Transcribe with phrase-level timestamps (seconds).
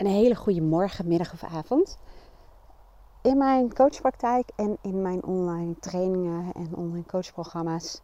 [0.00, 1.98] een hele goede morgen, middag of avond.
[3.22, 8.00] In mijn coachpraktijk en in mijn online trainingen en online coachprogramma's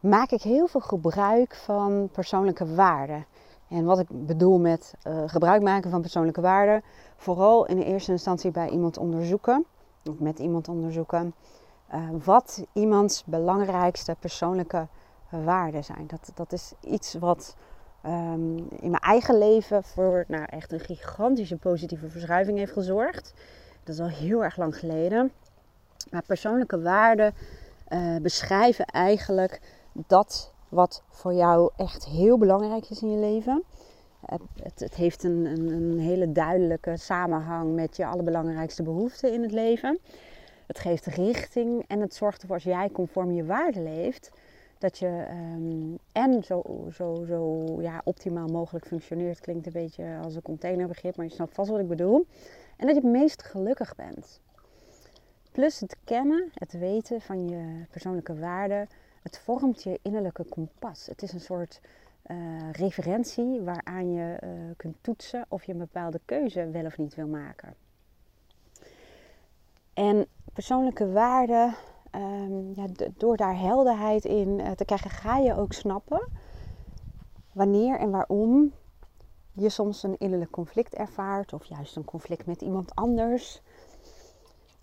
[0.00, 3.26] maak ik heel veel gebruik van persoonlijke waarden.
[3.68, 6.82] En wat ik bedoel met uh, gebruik maken van persoonlijke waarden,
[7.16, 9.64] vooral in de eerste instantie bij iemand onderzoeken,
[10.04, 11.34] of met iemand onderzoeken,
[11.94, 14.86] uh, wat iemands belangrijkste persoonlijke
[15.30, 16.06] waarden zijn.
[16.06, 17.56] Dat, dat is iets wat
[18.06, 23.34] um, in mijn eigen leven voor nou, echt een gigantische positieve verschuiving heeft gezorgd.
[23.84, 25.32] Dat is al heel erg lang geleden.
[26.10, 27.34] Maar persoonlijke waarden
[27.88, 29.60] uh, beschrijven eigenlijk
[29.92, 33.64] dat wat voor jou echt heel belangrijk is in je leven.
[34.62, 39.52] Het, het heeft een, een, een, hele duidelijke samenhang met je allerbelangrijkste behoeften in het
[39.52, 39.98] leven.
[40.66, 44.30] Het geeft richting en het zorgt ervoor als jij conform je waarden leeft,
[44.80, 46.62] dat je um, en zo,
[46.92, 49.40] zo, zo ja, optimaal mogelijk functioneert.
[49.40, 52.26] Klinkt een beetje als een containerbegrip, maar je snapt vast wat ik bedoel.
[52.76, 54.40] En dat je het meest gelukkig bent.
[55.52, 58.88] Plus het kennen, het weten van je persoonlijke waarden,
[59.22, 61.06] het vormt je innerlijke kompas.
[61.06, 61.80] Het is een soort
[62.26, 67.14] uh, referentie waaraan je uh, kunt toetsen of je een bepaalde keuze wel of niet
[67.14, 67.74] wil maken.
[69.94, 71.74] En persoonlijke waarden
[72.14, 76.28] um, ja, door daar helderheid in uh, te krijgen, ga je ook snappen
[77.52, 78.72] wanneer en waarom
[79.52, 83.62] je soms een innerlijk conflict ervaart of juist een conflict met iemand anders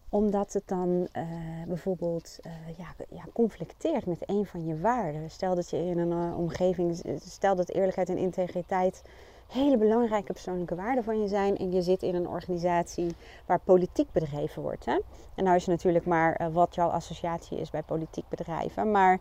[0.10, 1.24] omdat het dan uh,
[1.68, 5.32] bijvoorbeeld uh, ja, ja, conflicteert met een van je waarden.
[5.32, 9.02] Stel dat je in een omgeving, stel dat eerlijkheid en integriteit
[9.48, 11.58] hele belangrijke persoonlijke waarden van je zijn.
[11.58, 14.86] En je zit in een organisatie waar politiek bedreven wordt.
[14.86, 15.00] Hè?
[15.36, 18.92] En nou is het natuurlijk maar eh, wat jouw associatie is bij politiek bedrijven.
[18.92, 19.20] Maar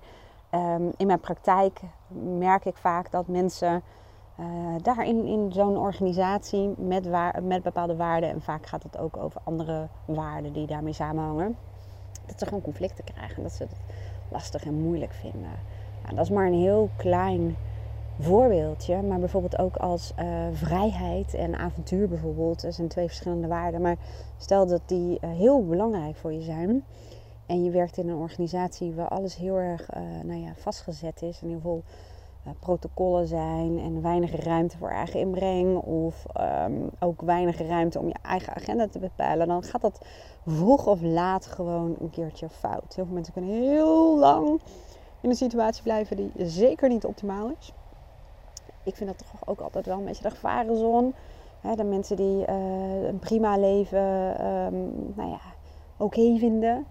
[0.55, 1.81] um, in mijn praktijk
[2.39, 3.83] merk ik vaak dat mensen
[4.41, 4.47] uh,
[4.83, 9.41] daarin in zo'n organisatie met, waar, met bepaalde waarden, en vaak gaat het ook over
[9.45, 11.57] andere waarden die daarmee samenhangen,
[12.27, 13.43] dat ze gewoon conflicten krijgen.
[13.43, 13.77] Dat ze het
[14.29, 15.51] lastig en moeilijk vinden.
[16.03, 17.57] Nou, dat is maar een heel klein
[18.21, 22.63] voorbeeldje, maar bijvoorbeeld ook als uh, vrijheid en avontuur bijvoorbeeld.
[22.63, 23.81] Dat zijn twee verschillende waarden.
[23.81, 23.97] Maar
[24.39, 26.85] stel dat die uh, heel belangrijk voor je zijn.
[27.47, 31.41] En je werkt in een organisatie waar alles heel erg uh, nou ja, vastgezet is.
[31.43, 31.83] En heel veel
[32.61, 33.79] protocollen zijn.
[33.79, 35.77] En weinig ruimte voor eigen inbreng.
[35.77, 36.27] Of
[36.67, 39.49] um, ook weinig ruimte om je eigen agenda te bepalen.
[39.49, 40.07] Dan gaat dat
[40.47, 42.95] vroeg of laat gewoon een keertje fout.
[42.95, 44.61] Heel veel mensen kunnen heel lang
[45.21, 47.73] in een situatie blijven die zeker niet optimaal is
[48.87, 51.13] ik vind dat toch ook altijd wel een beetje de gevarenzone.
[51.77, 55.41] de mensen die uh, een prima leven um, nou ja,
[55.97, 56.87] oké vinden.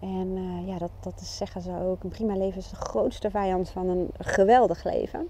[0.00, 2.02] En uh, ja, dat, dat is, zeggen ze ook.
[2.02, 5.28] Een prima leven is de grootste vijand van een geweldig leven.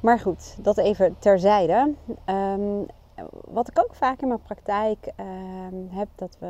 [0.00, 1.94] Maar goed, dat even terzijde.
[2.26, 2.86] Um,
[3.44, 5.12] wat ik ook vaak in mijn praktijk
[5.70, 6.46] um, heb, dat we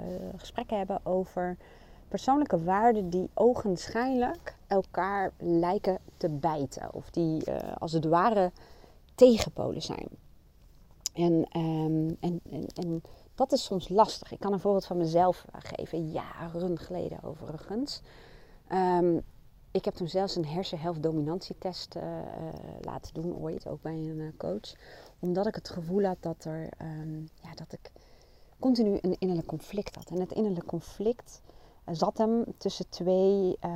[0.00, 1.56] uh, gesprekken hebben over
[2.08, 6.94] persoonlijke waarden die ogenschijnlijk elkaar lijken te bijten.
[6.94, 8.52] Of die uh, als het ware
[9.14, 10.08] tegenpolen zijn.
[11.14, 13.02] En, um, en, en, en,
[13.34, 14.32] dat is soms lastig.
[14.32, 18.02] Ik kan een voorbeeld van mezelf geven, jaren geleden overigens.
[18.72, 19.22] Um,
[19.70, 22.18] ik heb toen zelfs een hersenhelft-dominantietest uh, uh,
[22.80, 24.74] laten doen, ooit, ook bij een coach.
[25.18, 27.92] Omdat ik het gevoel had dat, er, um, ja, dat ik
[28.58, 30.10] continu een innerlijk conflict had.
[30.10, 31.40] En het innerlijk conflict
[31.92, 33.70] zat hem tussen twee uh,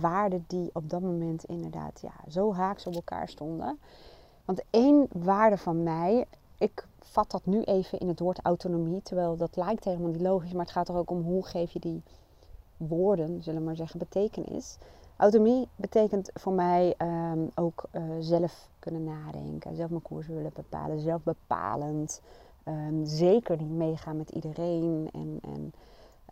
[0.00, 3.78] waarden die op dat moment inderdaad ja, zo haaks op elkaar stonden.
[4.44, 6.24] Want één waarde van mij,
[6.58, 10.52] ik vat dat nu even in het woord autonomie, terwijl dat lijkt helemaal niet logisch,
[10.52, 12.02] maar het gaat er ook om hoe geef je die
[12.76, 14.78] woorden, zullen we maar zeggen, betekenis.
[15.16, 21.00] Autonomie betekent voor mij um, ook uh, zelf kunnen nadenken, zelf mijn koers willen bepalen,
[21.00, 22.20] zelf bepalend.
[22.64, 25.72] Um, zeker niet meegaan met iedereen en, en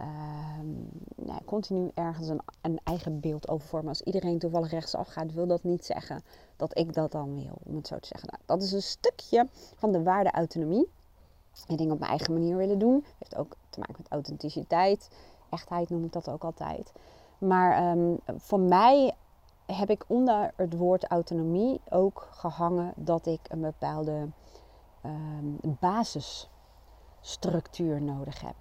[0.01, 2.29] uh, continu ergens
[2.61, 3.89] een, eigen beeld over vormen.
[3.89, 6.23] Als iedereen toevallig rechtsaf gaat, wil dat niet zeggen
[6.57, 8.29] dat ik dat dan wil, om het zo te zeggen.
[8.29, 10.89] Nou, dat is een stukje van de waarde autonomie.
[11.67, 13.05] En dingen op mijn eigen manier willen doen.
[13.19, 15.09] Heeft ook te maken met authenticiteit.
[15.51, 16.93] Echtheid noem ik dat ook altijd.
[17.39, 19.15] Maar um, voor mij
[19.67, 24.29] heb ik onder het woord autonomie ook gehangen dat ik een bepaalde
[25.05, 28.55] um, basisstructuur nodig heb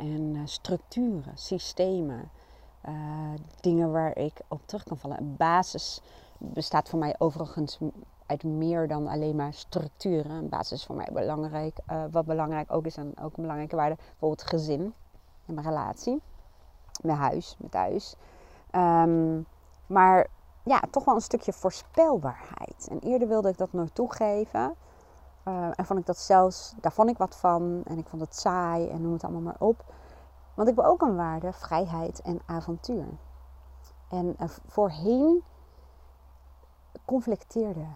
[0.00, 2.30] en uh, structuren, systemen,
[2.88, 2.94] uh,
[3.60, 5.18] dingen waar ik op terug kan vallen.
[5.18, 6.02] Een basis
[6.38, 7.78] bestaat voor mij overigens
[8.26, 10.30] uit meer dan alleen maar structuren.
[10.30, 11.78] Een basis is voor mij belangrijk.
[11.90, 14.94] Uh, wat belangrijk ook is en ook een belangrijke waarde, bijvoorbeeld gezin
[15.46, 16.20] en mijn relatie,
[17.02, 18.14] mijn huis, mijn thuis.
[18.74, 19.46] Um,
[19.86, 20.26] maar
[20.64, 22.88] ja, toch wel een stukje voorspelbaarheid.
[22.90, 24.74] En eerder wilde ik dat nooit toegeven
[25.44, 27.82] Uh, en vond ik dat zelfs, daar vond ik wat van.
[27.84, 29.84] En ik vond het saai en noem het allemaal maar op.
[30.54, 33.06] Want ik wil ook een waarde vrijheid en avontuur.
[34.08, 35.42] En voorheen
[37.04, 37.86] conflicteerde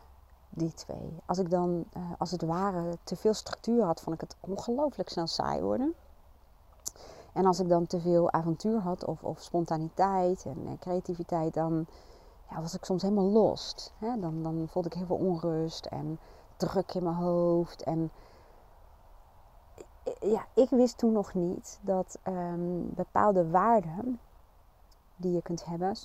[0.49, 1.23] die twee.
[1.27, 5.09] Als ik dan uh, als het ware te veel structuur had, vond ik het ongelooflijk
[5.09, 5.95] snel saai worden.
[7.33, 11.87] En als ik dan te veel avontuur had of, of spontaniteit en creativiteit, dan
[12.51, 13.93] ja, was ik soms helemaal lost.
[13.99, 14.21] Hè?
[14.21, 16.19] Dan, dan voelde ik heel veel onrust en
[16.57, 17.83] druk in mijn hoofd.
[17.83, 18.11] En
[20.21, 24.21] ja, ik wist toen nog niet dat um, bepaalde waarden
[25.17, 25.97] die je kunt hebben,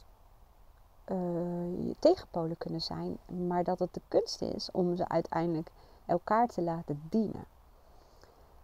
[1.11, 3.17] uh, je tegenpolen kunnen zijn.
[3.47, 5.71] Maar dat het de kunst is om ze uiteindelijk
[6.05, 7.45] elkaar te laten dienen.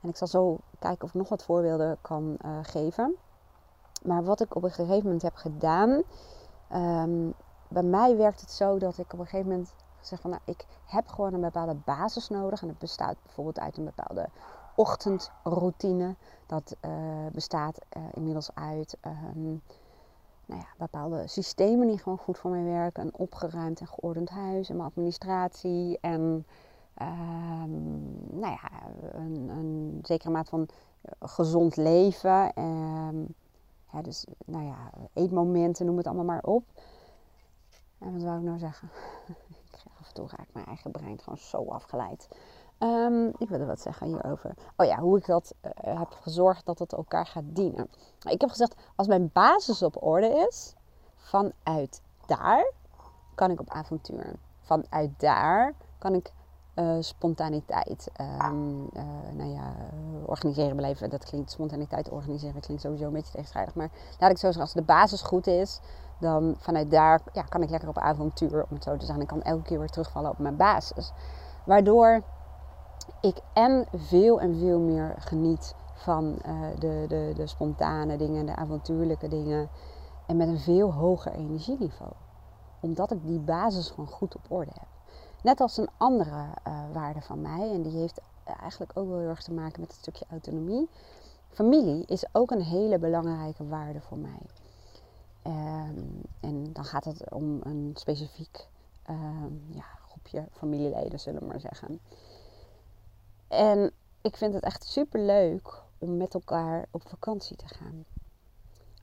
[0.01, 3.15] En ik zal zo kijken of ik nog wat voorbeelden kan uh, geven.
[4.03, 6.03] Maar wat ik op een gegeven moment heb gedaan.
[6.73, 7.33] Um,
[7.67, 9.73] bij mij werkt het zo dat ik op een gegeven moment
[10.07, 12.61] zeg van nou, ik heb gewoon een bepaalde basis nodig.
[12.61, 14.29] En dat bestaat bijvoorbeeld uit een bepaalde
[14.75, 16.15] ochtendroutine.
[16.45, 16.91] Dat uh,
[17.31, 19.61] bestaat uh, inmiddels uit um,
[20.45, 23.03] nou ja, bepaalde systemen die gewoon goed voor mij werken.
[23.03, 25.97] Een opgeruimd en geordend huis en mijn administratie.
[26.01, 26.45] En
[27.01, 28.69] um, nou ja,
[29.13, 30.67] een, een, zekere maat van
[31.19, 32.61] gezond leven.
[32.63, 33.35] Um,
[34.01, 36.63] dus nou ja, eetmomenten, noem het allemaal maar op.
[37.97, 38.89] En wat wou ik nou zeggen?
[40.19, 42.27] af en toe raakt mijn eigen brein gewoon zo afgeleid.
[42.79, 44.53] Um, ik wilde wat zeggen hierover.
[44.77, 47.89] Oh ja, hoe ik dat uh, heb gezorgd dat het elkaar gaat dienen.
[48.29, 50.73] Ik heb gezegd, als mijn basis op orde is,
[51.15, 52.71] vanuit daar
[53.35, 54.35] kan ik op avontuur.
[54.61, 56.31] Vanuit daar kan ik
[56.75, 58.89] uh, spontaniteit, um,
[59.33, 59.75] nou ja,
[60.25, 61.09] organiseren beleven.
[61.09, 63.75] Dat klinkt spontaniteit organiseren, klinkt sowieso een beetje tegenstrijdig.
[63.75, 63.89] Maar
[64.19, 65.79] laat ik zo zeggen, als de basis goed is,
[66.25, 69.23] dan vanuit daar ja, kan ik lekker op avontuur, om het zo te zeggen.
[69.23, 71.11] Ik kan elke keer weer terugvallen op mijn basis.
[71.65, 72.23] Waardoor
[73.21, 78.55] ik en veel en veel meer geniet van uh, de, de, de spontane dingen, de
[78.55, 79.69] avontuurlijke dingen.
[80.27, 82.11] En met een veel hoger energieniveau.
[82.79, 84.87] Omdat ik die basis gewoon goed op orde heb.
[85.43, 87.71] Net als een andere uh, waarde van mij.
[87.71, 90.89] En die heeft eigenlijk ook wel heel erg te maken met het stukje autonomie.
[91.49, 94.39] Familie is ook een hele belangrijke waarde voor mij.
[95.47, 98.67] Um, en dan gaat het om een specifiek
[99.09, 101.99] um, ja, groepje familieleden, zullen we maar zeggen.
[103.47, 108.05] En ik vind het echt super leuk om met elkaar op vakantie te gaan.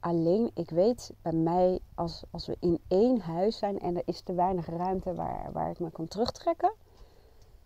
[0.01, 4.21] Alleen, ik weet bij mij, als, als we in één huis zijn en er is
[4.21, 6.73] te weinig ruimte waar, waar ik me kan terugtrekken,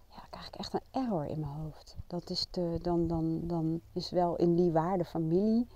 [0.08, 1.96] ja, dan krijg ik echt een error in mijn hoofd.
[2.06, 5.66] Dat is te, dan, dan, dan is wel in die waarde familie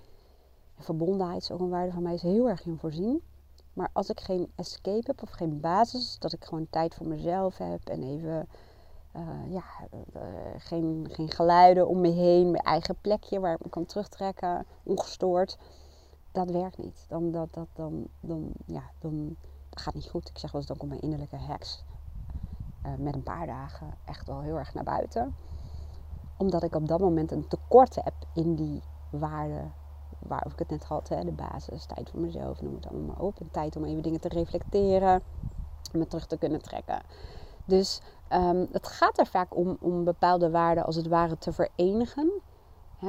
[0.81, 3.21] verbondenheid is ook een waarde van mij, is heel erg in voorzien.
[3.73, 7.57] Maar als ik geen escape heb of geen basis, dat ik gewoon tijd voor mezelf
[7.57, 8.47] heb en even
[9.15, 9.63] uh, ja,
[10.15, 10.21] uh,
[10.57, 15.57] geen, geen geluiden om me heen, mijn eigen plekje waar ik me kan terugtrekken, ongestoord.
[16.31, 17.05] Dat werkt niet.
[17.07, 19.35] Dan, dat, dat, dan, dan, ja, dan
[19.69, 20.29] gaat niet goed.
[20.29, 21.83] Ik zeg wel eens, dan komt mijn innerlijke heks
[22.85, 25.35] uh, met een paar dagen echt wel heel erg naar buiten.
[26.37, 29.61] Omdat ik op dat moment een tekort heb in die waarde
[30.27, 33.25] waar ik het net had, hè, de basis, tijd voor mezelf, noem het allemaal maar
[33.25, 33.39] op.
[33.39, 35.23] En tijd om even dingen te reflecteren,
[35.91, 37.01] me terug te kunnen trekken.
[37.65, 42.41] Dus um, het gaat er vaak om, om bepaalde waarden als het ware te verenigen.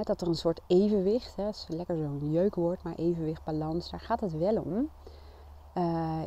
[0.03, 4.21] dat er een soort evenwicht, hè, is lekker zo'n jeukwoord, maar evenwicht, balans, daar gaat
[4.21, 4.91] het wel om.
[5.75, 6.23] Uh,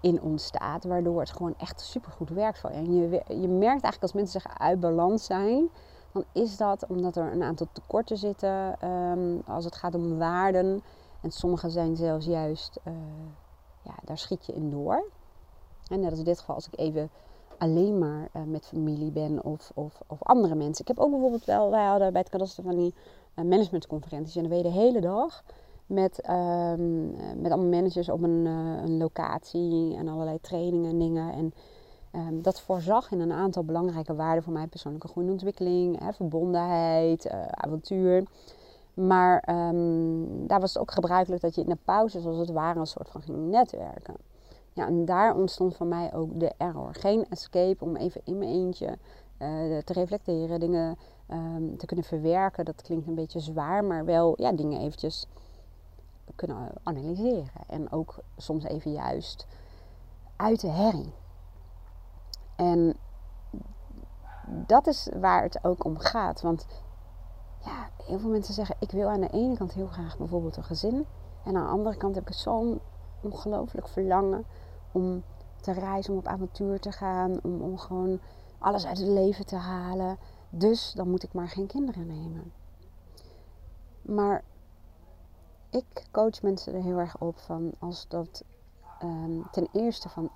[0.00, 2.70] in ontstaat, waardoor het gewoon echt super goed werkt voor.
[2.70, 5.70] En je, je merkt eigenlijk als mensen zich uit balans zijn,
[6.14, 10.82] dan is dat omdat er een aantal tekorten zitten um, als het gaat om waarden.
[11.20, 12.94] En sommige zijn zelfs juist, uh,
[13.82, 15.04] ja, daar schiet je in door.
[15.90, 17.10] En net als in dit geval, als ik even
[17.58, 20.80] alleen maar uh, met familie ben of, of, of, andere mensen.
[20.80, 22.94] Ik heb ook bijvoorbeeld wel, wij hadden bij het kadaster van die
[23.36, 24.36] uh, managementconferenties.
[24.36, 25.44] En dan ben je de hele dag
[25.86, 28.44] met, um, met allemaal managers op een,
[28.84, 31.32] een locatie en allerlei trainingen en dingen.
[31.32, 31.54] En
[32.16, 34.66] Um, dat voorzag in een aantal belangrijke waarden voor mij.
[34.66, 38.24] Persoonlijke groei en ontwikkeling, hè, verbondenheid, uh, avontuur.
[38.94, 42.78] Maar um, daar was het ook gebruikelijk dat je in de pauze, zoals het ware,
[42.78, 44.14] een soort van ging netwerken.
[44.72, 46.94] Ja, en daar ontstond voor mij ook de error.
[46.94, 50.96] Geen escape om even in mijn eentje uh, te reflecteren, dingen
[51.30, 52.64] um, te kunnen verwerken.
[52.64, 55.26] Dat klinkt een beetje zwaar, maar wel ja, dingen eventjes
[56.34, 57.50] kunnen analyseren.
[57.68, 59.46] En ook soms even juist
[60.36, 61.12] uit de herrie.
[62.56, 62.96] En
[64.46, 66.40] dat is waar het ook om gaat.
[66.40, 66.66] Want
[67.64, 70.64] ja, heel veel mensen zeggen: ik wil aan de ene kant heel graag bijvoorbeeld een
[70.64, 71.06] gezin.
[71.44, 72.80] En aan de andere kant heb ik zo'n
[73.20, 74.44] ongelooflijk verlangen
[74.92, 75.22] om
[75.60, 78.20] te reizen, om op avontuur te gaan, om, gewoon
[78.58, 80.18] alles uit het leven te halen.
[80.48, 82.52] Dus dan moet ik maar geen kinderen nemen.
[84.02, 84.44] Maar
[85.70, 88.44] ik coach mensen er heel erg op van als dat
[88.98, 90.30] ehm, ten eerste van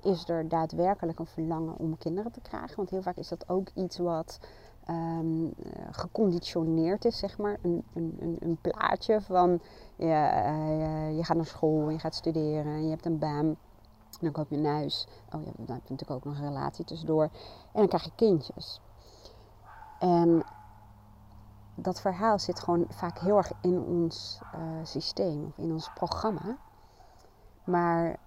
[0.00, 2.76] is er daadwerkelijk een verlangen om kinderen te krijgen.
[2.76, 4.38] Want heel vaak is dat ook iets wat
[4.88, 5.52] um,
[5.90, 7.58] geconditioneerd is, zeg maar.
[7.62, 9.60] Een, een, een plaatje van
[9.96, 13.56] ja, uh, je gaat naar school je gaat studeren en je hebt een baan.
[14.20, 15.06] Dan koop je een huis.
[15.34, 17.22] Oh ja, dan heb je natuurlijk ook nog een relatie tussendoor.
[17.22, 17.30] En
[17.72, 18.80] dan krijg je kindjes.
[19.98, 20.42] En
[21.74, 24.40] dat verhaal zit gewoon vaak heel erg in ons
[24.82, 26.56] systeem of in ons programma.
[27.64, 28.18] Maar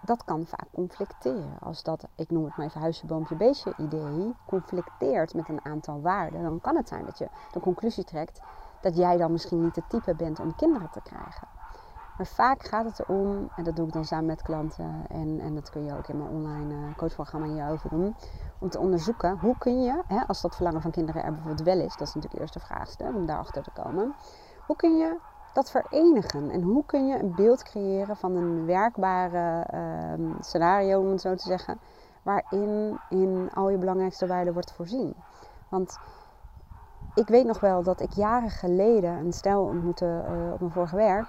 [0.00, 1.58] dat kan vaak conflicteren.
[1.60, 6.00] Als dat, ik noem het maar even huisje, boompje, beestje idee, conflicteert met een aantal
[6.00, 8.40] waarden, dan kan het zijn dat je de conclusie trekt
[8.80, 11.48] dat jij dan misschien niet het type bent om kinderen te krijgen.
[12.16, 15.54] Maar vaak gaat het erom, en dat doe ik dan samen met klanten, en, en
[15.54, 18.14] dat kun je ook in mijn online uh, coachprogramma hierover doen,
[18.58, 21.80] om te onderzoeken hoe kun je, hè, als dat verlangen van kinderen er bijvoorbeeld wel
[21.80, 24.14] is, dat is natuurlijk eerst de vraagste, om daarachter te komen,
[24.66, 25.18] hoe kun je
[25.52, 26.50] dat verenigen?
[26.50, 31.34] En hoe kun je een beeld creëren van een werkbare uh, scenario, om het zo
[31.34, 31.80] te zeggen,
[32.22, 35.14] waarin in al je belangrijkste waarden wordt voorzien?
[35.68, 35.98] Want
[37.14, 40.96] ik weet nog wel dat ik jaren geleden een stel ontmoette uh, op mijn vorige
[40.96, 41.28] werk.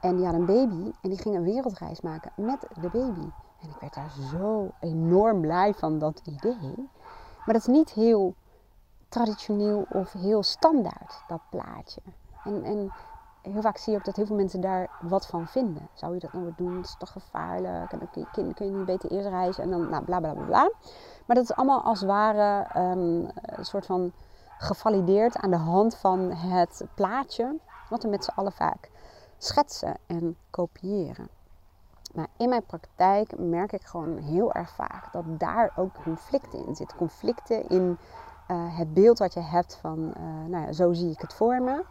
[0.00, 3.30] En die had een baby en die ging een wereldreis maken met de baby.
[3.60, 6.90] En ik werd daar zo enorm blij van, dat idee.
[7.44, 8.34] Maar dat is niet heel
[9.08, 12.00] traditioneel of heel standaard, dat plaatje.
[12.44, 12.92] En, en
[13.42, 15.88] heel vaak zie je ook dat heel veel mensen daar wat van vinden.
[15.94, 16.74] Zou je dat nou doen?
[16.74, 17.92] Dat is toch gevaarlijk?
[17.92, 19.62] En dan kun je, kun je niet beter eerst reizen?
[19.62, 20.70] En dan nou, bla bla bla bla.
[21.26, 24.12] Maar dat is allemaal als het ware um, een soort van
[24.58, 27.56] gevalideerd aan de hand van het plaatje.
[27.88, 28.90] Wat we met z'n allen vaak
[29.38, 31.28] schetsen en kopiëren.
[32.14, 36.76] Maar in mijn praktijk merk ik gewoon heel erg vaak dat daar ook conflicten in
[36.76, 36.96] zitten.
[36.96, 37.98] Conflicten in
[38.50, 41.62] uh, het beeld wat je hebt van, uh, nou ja, zo zie ik het voor
[41.62, 41.84] me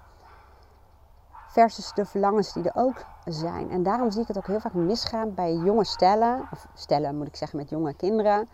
[1.51, 3.69] versus de verlangens die er ook zijn.
[3.69, 7.27] En daarom zie ik het ook heel vaak misgaan bij jonge stellen, of stellen moet
[7.27, 8.49] ik zeggen met jonge kinderen,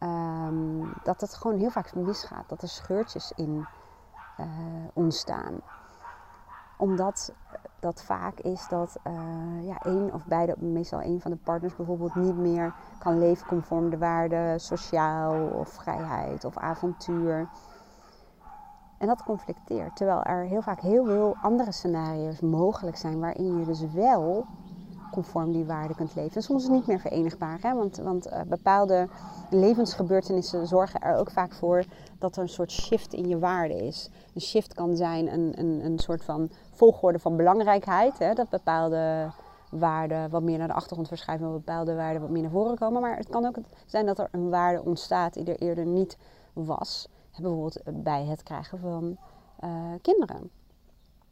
[0.00, 2.48] um, dat het gewoon heel vaak misgaat.
[2.48, 3.66] Dat er scheurtjes in
[4.40, 4.46] uh,
[4.92, 5.60] ontstaan.
[6.78, 7.32] Omdat
[7.80, 12.14] dat vaak is dat uh, ja, één of beide, meestal één van de partners bijvoorbeeld
[12.14, 17.48] niet meer kan leven conform de waarden sociaal of vrijheid of avontuur.
[19.02, 19.96] En dat conflicteert.
[19.96, 24.46] Terwijl er heel vaak heel veel andere scenario's mogelijk zijn waarin je dus wel
[25.10, 26.36] conform die waarden kunt leven.
[26.36, 27.74] En soms is het niet meer verenigbaar, hè?
[27.74, 29.08] want, want uh, bepaalde
[29.50, 31.84] levensgebeurtenissen zorgen er ook vaak voor
[32.18, 34.10] dat er een soort shift in je waarde is.
[34.34, 38.32] Een shift kan zijn een, een, een soort van volgorde van belangrijkheid, hè?
[38.34, 39.30] dat bepaalde
[39.70, 43.00] waarden wat meer naar de achtergrond verschuiven en bepaalde waarden wat meer naar voren komen.
[43.00, 43.56] Maar het kan ook
[43.86, 46.16] zijn dat er een waarde ontstaat die er eerder niet
[46.52, 47.08] was
[47.40, 49.16] bijvoorbeeld bij het krijgen van
[49.64, 50.50] uh, kinderen.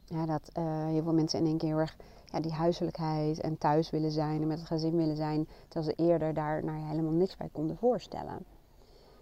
[0.05, 3.57] Ja, dat uh, heel veel mensen in één keer heel erg ja, die huiselijkheid en
[3.57, 6.85] thuis willen zijn en met het gezin willen zijn, terwijl ze eerder daar nou ja,
[6.85, 8.45] helemaal niks bij konden voorstellen.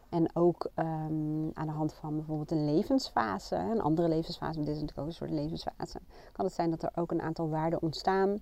[0.10, 4.74] En ook um, aan de hand van bijvoorbeeld een levensfase, een andere levensfase, dit is
[4.74, 6.00] natuurlijk ook een soort levensfase,
[6.32, 8.42] kan het zijn dat er ook een aantal waarden ontstaan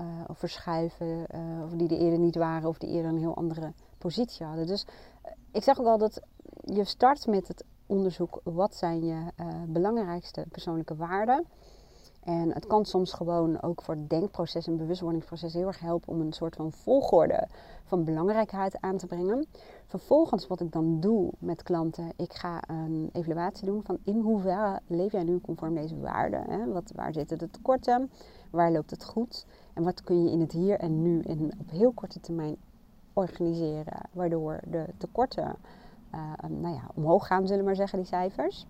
[0.00, 1.26] uh, of verschuiven,
[1.64, 4.66] of die er eerder niet waren of die eerder een heel andere positie hadden.
[4.66, 4.86] Dus
[5.52, 6.20] ik zeg ook al dat
[6.64, 11.46] je start met het onderzoek wat zijn je uh, belangrijkste persoonlijke waarden.
[12.20, 16.20] En het kan soms gewoon ook voor het denkproces en bewustwordingsproces heel erg helpen om
[16.20, 17.48] een soort van volgorde
[17.84, 19.46] van belangrijkheid aan te brengen.
[19.86, 24.80] Vervolgens wat ik dan doe met klanten, ik ga een evaluatie doen van in hoeverre
[24.86, 26.44] leef jij nu conform deze waarden.
[26.50, 26.72] Hè?
[26.72, 28.10] Wat, waar zitten de tekorten?
[28.50, 29.46] Waar loopt het goed?
[29.74, 32.56] En wat kun je in het hier en nu en op heel korte termijn
[33.20, 35.56] organiseren, waardoor de tekorten
[36.14, 38.66] uh, nou ja, omhoog gaan, zullen we maar zeggen, die cijfers.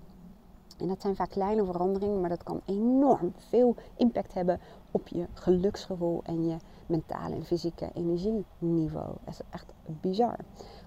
[0.79, 5.27] En dat zijn vaak kleine veranderingen, maar dat kan enorm veel impact hebben op je
[5.33, 9.15] geluksgevoel en je mentale en fysieke energieniveau.
[9.25, 9.67] Dat is echt
[10.01, 10.37] bizar.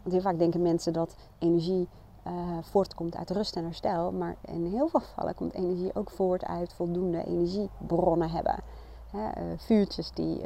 [0.02, 1.88] Want heel vaak denken mensen dat energie
[2.28, 6.46] uh, voortkomt uit rust en herstel, maar in heel veel gevallen komt energie ook voort
[6.46, 8.56] uit voldoende energiebronnen hebben.
[9.12, 10.42] Hè, uh, vuurtjes die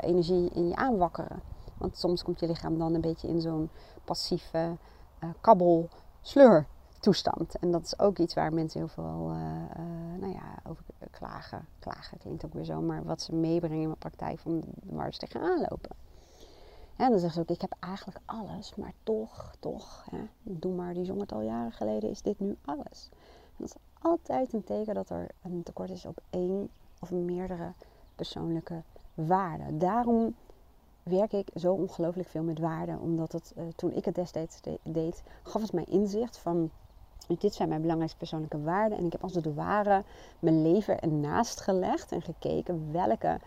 [0.00, 1.49] energie in je aanwakkeren.
[1.80, 3.70] Want soms komt je lichaam dan een beetje in zo'n
[4.04, 4.76] passieve
[5.24, 5.88] uh, kabbel,
[6.20, 6.66] sleur
[7.00, 7.58] toestand.
[7.58, 11.66] En dat is ook iets waar mensen heel veel uh, nou ja, over klagen.
[11.78, 15.18] Klagen klinkt ook weer zo, maar wat ze meebrengen in mijn praktijk van waar ze
[15.18, 15.96] tegenaan lopen.
[16.96, 20.94] En dan zeggen ze ook, ik heb eigenlijk alles, maar toch, toch, hè, doe maar,
[20.94, 23.08] die zong het al jaren geleden, is dit nu alles.
[23.12, 26.70] En dat is altijd een teken dat er een tekort is op één
[27.00, 27.72] of meerdere
[28.14, 28.82] persoonlijke
[29.14, 29.78] waarden.
[29.78, 30.34] Daarom
[31.10, 32.98] werk ik zo ongelooflijk veel met waarde.
[33.00, 36.70] Omdat het, uh, toen ik het destijds deed, gaf het mij inzicht van
[37.38, 38.98] dit zijn mijn belangrijkste persoonlijke waarden.
[38.98, 40.02] En ik heb als het ware
[40.38, 43.38] mijn leven ernaast gelegd en gekeken welke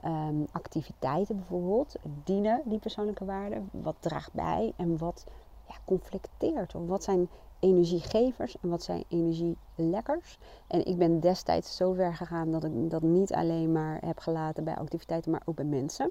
[0.00, 3.68] ehm, activiteiten bijvoorbeeld dienen die persoonlijke waarden.
[3.72, 5.24] Wat draagt bij en wat
[5.68, 6.74] ja, conflicteert.
[6.74, 10.38] Of wat zijn energiegevers en wat zijn energielekkers.
[10.66, 14.64] En ik ben destijds zo ver gegaan dat ik dat niet alleen maar heb gelaten
[14.64, 16.10] bij activiteiten, maar ook bij mensen.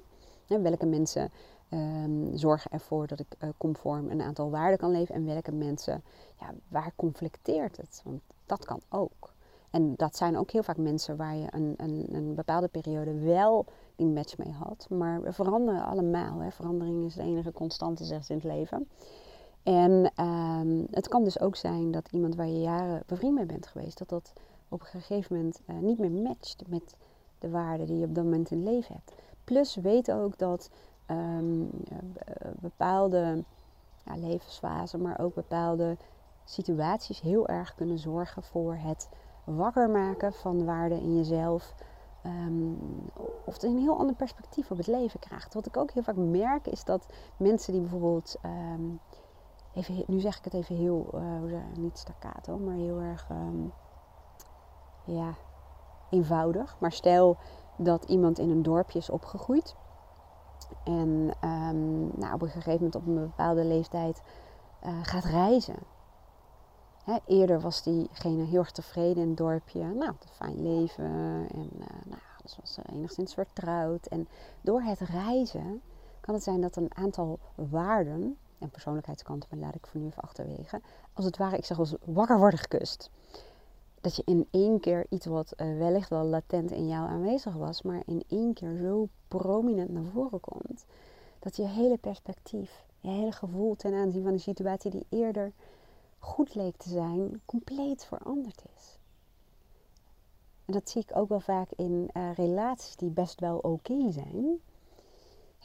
[0.60, 1.30] Welke mensen
[1.70, 6.02] um, zorgen ervoor dat ik uh, conform een aantal waarden kan leven en welke mensen,
[6.40, 8.00] ja, waar conflicteert het?
[8.04, 9.32] Want dat kan ook.
[9.70, 13.66] En dat zijn ook heel vaak mensen waar je een, een, een bepaalde periode wel
[13.96, 14.86] die match mee had.
[14.90, 16.38] Maar we veranderen allemaal.
[16.38, 16.50] Hè.
[16.50, 18.88] Verandering is de enige constante, zegt in het leven.
[19.62, 23.66] En um, het kan dus ook zijn dat iemand waar je jaren bevriend mee bent
[23.66, 24.32] geweest, dat dat
[24.68, 26.96] op een gegeven moment uh, niet meer matcht met
[27.38, 29.12] de waarden die je op dat moment in leven hebt.
[29.52, 30.70] Plus weet ook dat
[31.06, 31.70] um,
[32.60, 33.44] bepaalde
[34.04, 35.96] ja, levensfasen, maar ook bepaalde
[36.44, 39.08] situaties heel erg kunnen zorgen voor het
[39.44, 41.74] wakker maken van waarden in jezelf.
[42.26, 42.78] Um,
[43.44, 45.54] of een heel ander perspectief op het leven krijgt.
[45.54, 47.06] Wat ik ook heel vaak merk is dat
[47.36, 49.00] mensen die bijvoorbeeld um,
[49.74, 53.28] even, nu zeg ik het even heel, uh, niet staccato, maar heel erg
[55.04, 55.34] ja,
[56.10, 56.76] eenvoudig.
[56.78, 57.36] Maar stel
[57.76, 59.74] dat iemand in een dorpje is opgegroeid
[60.84, 64.22] en um, nou, op een gegeven moment op een bepaalde leeftijd
[64.86, 65.76] uh, gaat reizen.
[67.04, 69.84] Hè, eerder was diegene heel erg tevreden in het dorpje.
[69.84, 71.04] Nou, een fijn leven
[71.50, 74.06] en uh, nou, alles was enigszins vertrouwd.
[74.06, 74.28] En
[74.60, 75.82] door het reizen
[76.20, 80.22] kan het zijn dat een aantal waarden en persoonlijkheidskanten, maar laat ik voor nu even
[80.22, 80.80] achterwege.
[81.12, 83.10] Als het ware, ik zeg als wakker worden gekust.
[84.02, 87.82] Dat je in één keer iets wat uh, wellicht wel latent in jou aanwezig was,
[87.82, 90.84] maar in één keer zo prominent naar voren komt.
[91.38, 95.52] Dat je hele perspectief, je hele gevoel ten aanzien van een situatie die eerder
[96.18, 98.98] goed leek te zijn, compleet veranderd is.
[100.64, 104.60] En dat zie ik ook wel vaak in uh, relaties die best wel oké zijn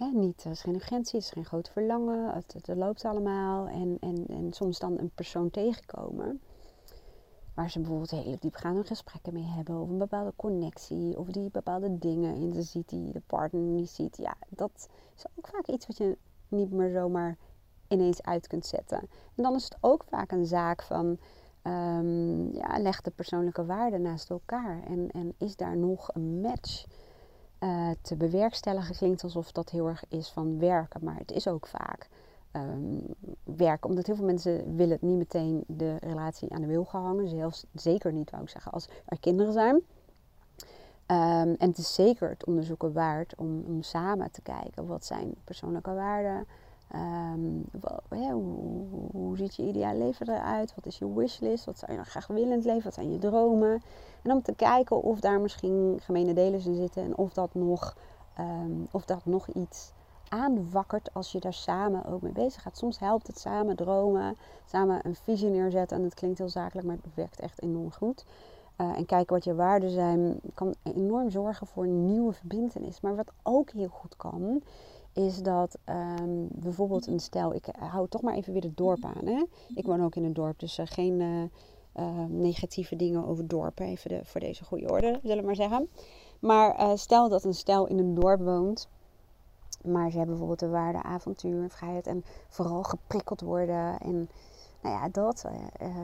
[0.06, 3.68] niet, er is geen urgentie, er is geen groot verlangen, het, het, loopt allemaal.
[3.68, 6.42] En, en, en soms dan een persoon tegenkomen
[7.58, 11.98] waar ze bijvoorbeeld hele diepgaande gesprekken mee hebben, of een bepaalde connectie, of die bepaalde
[11.98, 14.17] dingen in ze ziet die de partner niet ziet.
[14.17, 16.17] Ja, dat is ook vaak iets wat je
[16.48, 17.38] niet meer zomaar
[17.88, 19.00] ineens uit kunt zetten.
[19.36, 21.17] En dan is het ook vaak een zaak van,
[21.63, 26.86] um, ja, leg de persoonlijke waarden naast elkaar en, en is daar nog een match?
[27.60, 31.67] uh, te bewerkstelligen klinkt alsof dat heel erg is van werken, maar het is ook
[31.67, 32.10] vaak
[32.58, 33.04] um,
[33.43, 33.89] werken.
[33.89, 37.28] Omdat heel veel mensen willen niet meteen de relatie aan de wil gehangen.
[37.28, 39.76] Zelfs zeker niet, wou ik zeggen, als er kinderen zijn.
[39.76, 45.36] Um, en het is zeker het onderzoeken waard om, om samen te kijken wat zijn
[45.43, 46.48] persoonlijke waarden
[46.96, 47.65] Um,
[48.12, 50.76] hoe, hoe, ziet je ideaal leven eruit?
[50.76, 51.65] Wat is je wishlist?
[51.65, 52.84] Wat zou je nog graag willen in het leven?
[52.84, 53.82] Wat zijn je dromen?
[54.22, 57.98] En om te kijken of daar misschien gemene delen in zitten en of dat nog,
[58.39, 59.91] um, of dat nog iets
[60.30, 62.78] aanwakkert als je daar samen ook mee bezig gaat.
[62.78, 65.98] Soms helpt het samen dromen, samen een visie neerzetten.
[65.98, 68.26] En het klinkt heel zakelijk, maar het werkt echt enorm goed.
[68.78, 73.02] Uh, en kijken wat je waarden zijn, kan enorm zorgen voor een nieuwe verbindenis.
[73.02, 74.62] Maar wat ook heel goed kan,
[75.13, 79.26] is dat um, bijvoorbeeld een stel, ik hou toch maar even weer het dorp aan.
[79.26, 79.44] Hè?
[79.76, 84.26] Ik woon ook in een dorp, dus uh, geen uh, negatieve dingen over dorpen, even
[84.26, 85.90] voor deze goede orde, zullen we maar zeggen.
[86.40, 88.88] Maar stel dat een stel in een dorp woont,
[89.84, 94.00] maar ze hebben bijvoorbeeld de waarde avontuur, vrijheid en vooral geprikkeld worden.
[94.00, 94.30] En
[94.82, 95.46] nou ja, dat,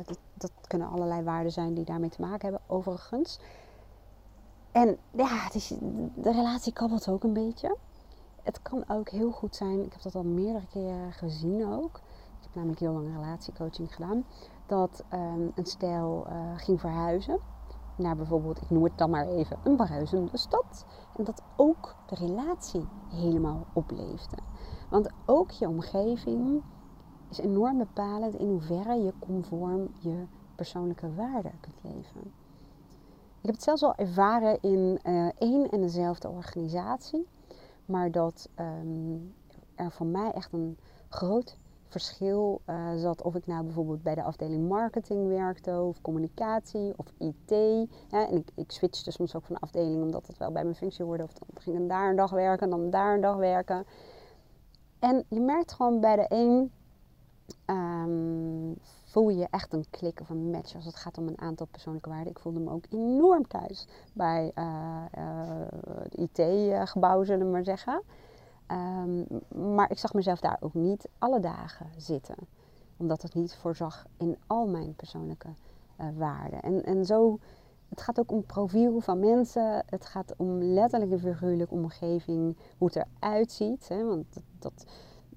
[0.06, 3.40] dat, dat kunnen allerlei waarden zijn die daarmee te maken hebben, overigens.
[4.72, 5.50] En ja,
[6.16, 7.78] de relatie kabbelt ook een beetje
[8.44, 11.96] het kan ook heel goed zijn, ik heb dat al meerdere keren gezien ook.
[12.38, 14.26] Ik heb namelijk heel lang relatiecoaching gedaan.
[14.66, 17.40] Dat um, een stel uh, ging verhuizen
[17.96, 20.86] naar bijvoorbeeld, ik noem het dan maar even, een verhuizende stad.
[21.18, 24.38] En dat ook de relatie helemaal opleefde.
[24.90, 26.62] Want ook je omgeving
[27.30, 30.26] is enorm bepalend in hoeverre je conform je
[30.56, 32.22] persoonlijke waarden kunt leven.
[33.40, 37.28] Ik heb het zelfs al ervaren in uh, één en dezelfde organisatie.
[37.86, 39.34] Maar dat um,
[39.76, 40.78] er voor mij echt een
[41.10, 41.58] groot
[41.94, 47.14] verschil uh, zat of ik nou bijvoorbeeld bij de afdeling marketing werkte of communicatie of
[47.18, 47.52] IT.
[48.10, 51.24] en ik, ik switchte soms ook van afdeling omdat het wel bij mijn functie hoorde.
[51.24, 53.86] Of dan ging ik daar een dag werken, dan daar een dag werken.
[55.00, 56.72] En je merkt gewoon bij de een
[57.66, 61.68] um, voel je echt een klik of een match als het gaat om een aantal
[61.72, 62.32] persoonlijke waarden.
[62.32, 64.66] Ik voelde me ook enorm thuis bij uh,
[65.18, 65.68] uh,
[66.10, 68.02] het IT-gebouw, zullen we maar zeggen.
[68.74, 69.26] Um,
[69.74, 72.36] maar ik zag mezelf daar ook niet alle dagen zitten.
[72.98, 75.50] Omdat het niet voorzag in al mijn persoonlijke
[76.00, 76.62] uh, waarden.
[76.62, 77.40] En, en zo,
[77.90, 79.84] het gaat ook om profiel van mensen.
[79.86, 83.88] Het gaat om letterlijk en figuurlijke omgeving, hoe het eruit ziet.
[83.88, 84.04] Hè?
[84.06, 84.26] Want
[84.60, 84.86] dat,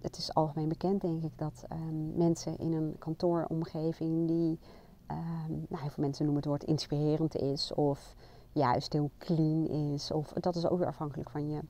[0.00, 4.58] het is algemeen bekend, denk ik, dat um, mensen in een kantooromgeving die,
[5.10, 8.14] um, heel veel mensen noemen het woord inspirerend is, of
[8.52, 11.60] juist heel clean is, of dat is ook weer afhankelijk van je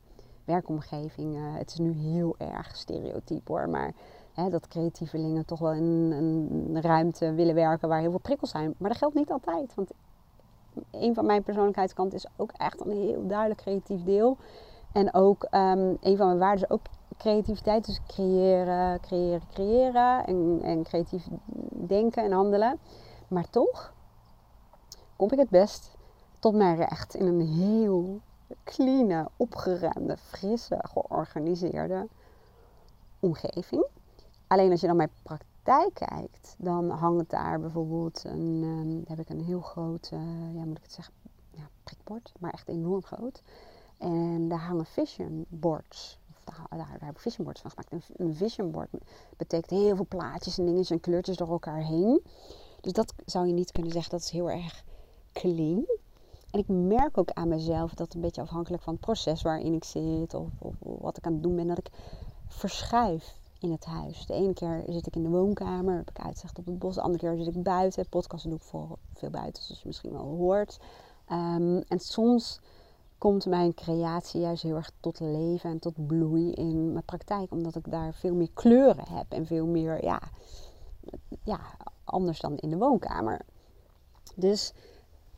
[0.46, 1.36] werkomgeving.
[1.36, 3.92] Uh, het is nu heel erg stereotyp hoor, maar
[4.32, 8.74] hè, dat creatievelingen toch wel in een ruimte willen werken waar heel veel prikkels zijn.
[8.78, 9.90] Maar dat geldt niet altijd, want
[10.90, 14.36] een van mijn persoonlijkheidskanten is ook echt een heel duidelijk creatief deel.
[14.92, 16.80] En ook um, een van mijn waarden is ook
[17.16, 17.86] creativiteit.
[17.86, 20.26] Dus creëren, creëren, creëren.
[20.26, 21.26] En, en creatief
[21.70, 22.78] denken en handelen.
[23.28, 23.94] Maar toch
[25.16, 25.96] kom ik het best
[26.38, 28.20] tot mijn recht in een heel
[28.64, 32.08] clean, opgeruimde, frisse, georganiseerde
[33.20, 33.86] omgeving.
[34.46, 39.28] Alleen als je dan mijn praktijk kijkt, dan hangt daar bijvoorbeeld een, um, heb ik
[39.28, 40.20] een heel groot, uh,
[40.54, 41.14] ja moet ik het zeggen,
[41.50, 43.42] ja, prikbord, maar echt enorm groot.
[43.98, 46.18] En daar hangen vision boards.
[46.44, 47.92] Daar, daar, daar heb ik vision boards van gemaakt.
[47.92, 48.90] Een, een vision board
[49.36, 52.22] betekent heel veel plaatjes en dingetjes en kleurtjes door elkaar heen.
[52.80, 54.84] Dus dat zou je niet kunnen zeggen, dat is heel erg
[55.32, 55.86] clean.
[56.50, 59.84] En ik merk ook aan mezelf dat een beetje afhankelijk van het proces waarin ik
[59.84, 61.90] zit of, of, wat ik aan het doen ben, dat ik
[62.46, 64.26] verschuif in het huis.
[64.26, 66.94] De ene keer zit ik in de woonkamer, heb ik uitzicht op het bos.
[66.94, 68.08] De andere keer zit ik buiten.
[68.08, 70.78] Podcasten doe ik voor veel buiten, zoals je misschien wel hoort.
[71.32, 72.60] Um, en soms
[73.18, 77.50] komt mijn creatie juist heel erg tot leven en tot bloei in mijn praktijk.
[77.50, 80.20] Omdat ik daar veel meer kleuren heb en veel meer, ja,
[81.44, 81.60] ja
[82.04, 83.40] anders dan in de woonkamer.
[84.34, 84.72] Dus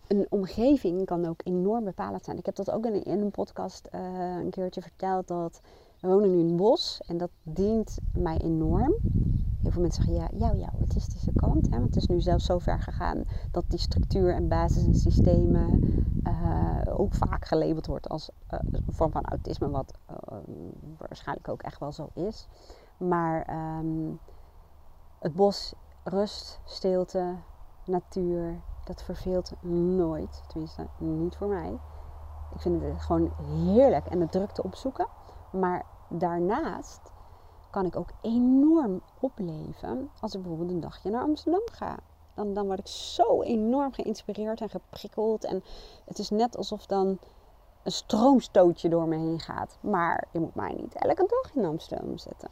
[0.08, 2.38] een omgeving kan ook enorm bepalend zijn.
[2.38, 4.00] Ik heb dat ook in, een podcast uh,
[4.36, 5.60] een keertje verteld dat
[6.00, 8.94] we wonen nu in het bos en dat dient mij enorm.
[9.62, 11.70] Heel veel mensen zeggen ja, jou, jou, het is deze kant.
[11.70, 11.78] Hè?
[11.78, 15.80] Want het is nu zelfs zo ver gegaan dat die structuur en basis en systemen
[16.26, 19.98] uh, ook vaak gelabeld wordt als uh, een vorm van autisme, wat
[20.98, 22.48] waarschijnlijk ook echt wel zo is.
[22.96, 24.18] Maar um,
[25.18, 27.34] het bos, rust, stilte,
[27.84, 29.52] natuur, dat verveelt
[29.96, 30.42] nooit.
[30.46, 31.78] Tenminste, niet voor mij.
[32.54, 35.06] Ik vind het gewoon heerlijk en de drukte opzoeken.
[35.50, 37.00] Maar daarnaast
[37.70, 41.96] kan ik ook enorm opleven als ik bijvoorbeeld een dagje naar Amsterdam ga.
[42.34, 45.44] Dan, dan word ik zo enorm geïnspireerd en geprikkeld.
[45.44, 45.62] En
[46.04, 47.18] het is net alsof dan
[47.82, 49.78] een stroomstootje door me heen gaat.
[49.80, 52.50] Maar je moet mij niet elke dag in Amsterdam zetten.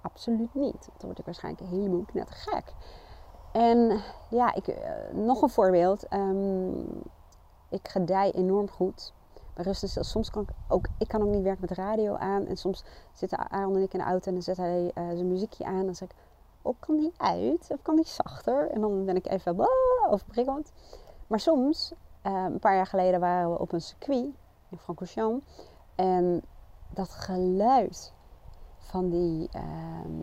[0.00, 0.88] Absoluut niet.
[0.96, 2.74] Dan word ik waarschijnlijk helemaal net gek.
[3.56, 4.76] En ja, ik, uh,
[5.12, 6.12] nog een voorbeeld.
[6.12, 7.02] Um,
[7.68, 9.12] ik gedij enorm goed
[9.54, 12.46] rust is soms kan ik ook, ik kan ook niet werken met radio aan.
[12.46, 15.28] En soms zitten Aaron en ik in de auto en dan zet hij uh, zijn
[15.28, 15.78] muziekje aan.
[15.78, 16.16] En dan zeg ik,
[16.62, 17.66] oh, kan die uit?
[17.70, 18.70] Of kan die zachter?
[18.70, 19.66] En dan ben ik even uh,
[20.10, 20.72] overprikkeld.
[21.26, 21.92] Maar soms,
[22.26, 24.34] uh, een paar jaar geleden waren we op een circuit
[24.68, 25.44] in Francorchamps.
[25.94, 26.42] En
[26.90, 28.12] dat geluid
[28.78, 30.22] van die ehm,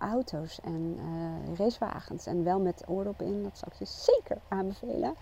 [0.00, 2.26] auto's en uh, racewagens.
[2.26, 5.14] En wel met oordop in, dat zou ik je zeker aanbevelen.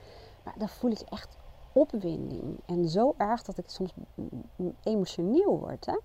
[0.45, 1.37] Maar dat voel ik echt
[1.73, 2.61] opwinding.
[2.67, 3.93] En zo erg dat ik soms
[4.83, 5.87] emotioneel word.
[5.87, 5.99] Hè?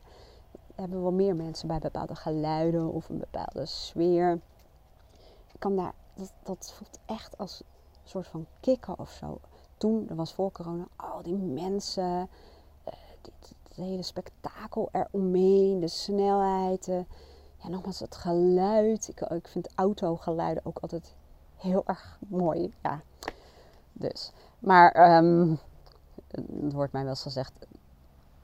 [0.75, 4.39] Hebben wel meer mensen bij bepaalde geluiden of een bepaalde sfeer.
[5.53, 5.93] Ik kan daar,
[6.43, 9.39] dat, voelt echt als een soort van kicken of zo.
[9.77, 12.29] Toen, dat was voor corona, al die mensen,
[13.21, 16.91] dit, het hele spektakel eromheen, de snelheid.
[17.63, 19.07] Ja, nogmaals, het geluid.
[19.07, 21.15] Ik, ik vind autogeluiden ook altijd
[21.55, 22.73] heel erg mooi.
[22.81, 23.01] Ja,
[23.93, 24.31] dus.
[24.59, 25.59] Maar um,
[26.27, 27.53] het wordt mij wel eens gezegd,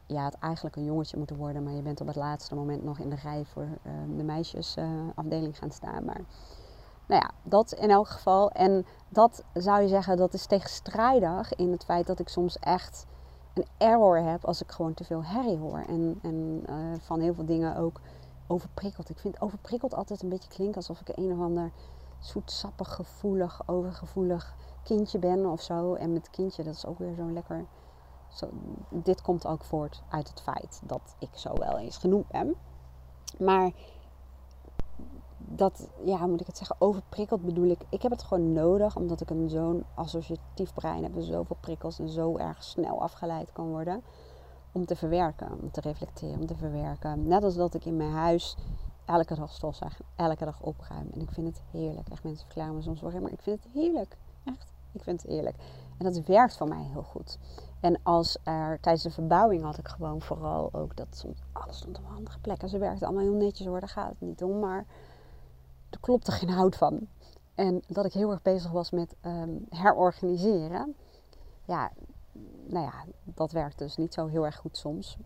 [0.05, 2.99] ja, het eigenlijk een jongetje moeten worden, maar je bent op het laatste moment nog
[2.99, 6.05] in de rij voor um, de meisjesafdeling uh, gaan staan.
[6.05, 6.21] Maar
[7.07, 8.51] nou ja, dat in elk geval.
[8.51, 13.05] En dat zou je zeggen, dat is tegenstrijdig in het feit dat ik soms echt
[13.53, 15.83] een error heb als ik gewoon te veel herrie hoor.
[15.87, 17.99] En, en uh, van heel veel dingen ook
[18.49, 19.09] overprikkeld.
[19.09, 21.71] Ik vind overprikkeld altijd een beetje klinken alsof ik een of ander
[22.19, 25.93] zoetsappig, gevoelig, overgevoelig kindje ben of zo.
[25.93, 27.65] En met kindje, dat is ook weer zo'n lekker.
[28.29, 28.49] Zo,
[28.89, 32.55] dit komt ook voort uit het feit dat ik zo wel eens genoemd ben.
[33.39, 33.71] Maar
[35.37, 37.81] dat, ja, moet ik het zeggen, overprikkeld bedoel ik.
[37.89, 41.15] Ik heb het gewoon nodig omdat ik een zo'n associatief brein heb.
[41.15, 44.03] En zoveel prikkels en zo erg snel afgeleid kan worden.
[44.71, 47.27] Om te verwerken, om te reflecteren, om te verwerken.
[47.27, 48.55] Net als dat ik in mijn huis
[49.05, 51.09] elke dag stofzuig, elke dag opruim.
[51.13, 52.09] En ik vind het heerlijk.
[52.09, 54.17] Echt, mensen verklaren me soms wel, maar ik vind het heerlijk.
[54.43, 54.71] Echt.
[54.91, 55.55] Ik vind het eerlijk.
[55.97, 57.37] En dat werkt voor mij heel goed.
[57.79, 62.03] En als er tijdens de verbouwing had ik gewoon vooral ook dat alles stond op
[62.03, 62.61] een andere plek.
[62.61, 64.59] En ze werkte allemaal heel netjes hoor, daar gaat het niet om.
[64.59, 64.85] Maar
[65.89, 67.07] er klopte geen hout van.
[67.55, 70.95] En dat ik heel erg bezig was met ehm, herorganiseren.
[71.65, 71.91] Ja,
[72.65, 75.17] nou ja, dat werkt dus niet zo heel erg goed soms.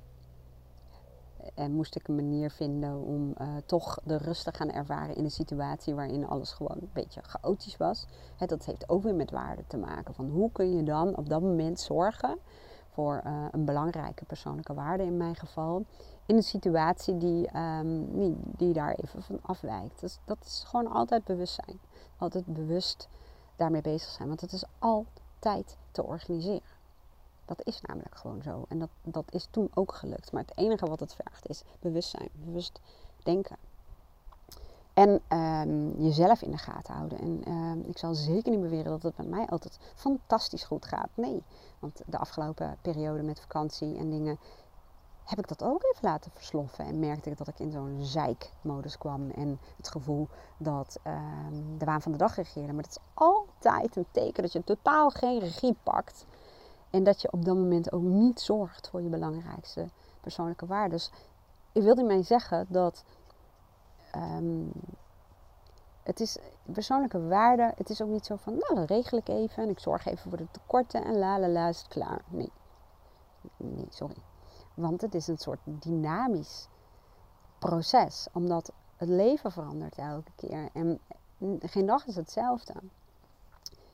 [1.53, 5.23] En moest ik een manier vinden om uh, toch de rust te gaan ervaren in
[5.23, 8.05] een situatie waarin alles gewoon een beetje chaotisch was.
[8.45, 10.13] dat heeft ook weer met waarde te maken.
[10.13, 12.37] Van hoe kun je dan op dat moment zorgen
[12.89, 15.85] voor uh, een belangrijke persoonlijke waarde in mijn geval.
[16.25, 19.99] In een situatie die, um, die, daar even van afwijkt.
[19.99, 21.79] Dus dat is gewoon altijd bewustzijn.
[22.17, 23.09] Altijd bewust
[23.55, 24.27] daarmee bezig zijn.
[24.27, 26.72] Want het is altijd te organiseren.
[27.55, 28.65] Dat is namelijk gewoon zo.
[28.69, 30.31] En dat, dat is toen ook gelukt.
[30.31, 32.79] Maar het enige wat het vergt is bewustzijn, bewust
[33.23, 33.57] denken.
[34.93, 37.19] En um, jezelf in de gaten houden.
[37.19, 41.09] En um, ik zal zeker niet beweren dat het bij mij altijd fantastisch goed gaat.
[41.13, 41.43] Nee,
[41.79, 44.39] want de afgelopen periode met vakantie en dingen
[45.23, 46.85] heb ik dat ook even laten versloffen.
[46.85, 49.29] En merkte ik dat ik in zo'n zeikmodus kwam.
[49.29, 52.73] En het gevoel dat um, de waan van de dag regeerde.
[52.73, 56.25] Maar dat is altijd een teken dat je totaal geen regie pakt.
[56.93, 59.89] En dat je op dat moment ook niet zorgt voor je belangrijkste
[60.21, 60.97] persoonlijke waarden.
[60.97, 61.11] Dus
[61.71, 63.03] ik wil hiermee zeggen dat
[64.15, 64.71] um,
[66.03, 67.73] het is persoonlijke waarde.
[67.75, 70.29] Het is ook niet zo van, nou, dan regel ik even en ik zorg even
[70.29, 72.21] voor de tekorten en la la la is het klaar.
[72.27, 72.51] Nee,
[73.57, 74.17] nee, sorry.
[74.73, 76.67] Want het is een soort dynamisch
[77.59, 80.99] proces, omdat het leven verandert elke keer en
[81.59, 82.73] geen dag is hetzelfde.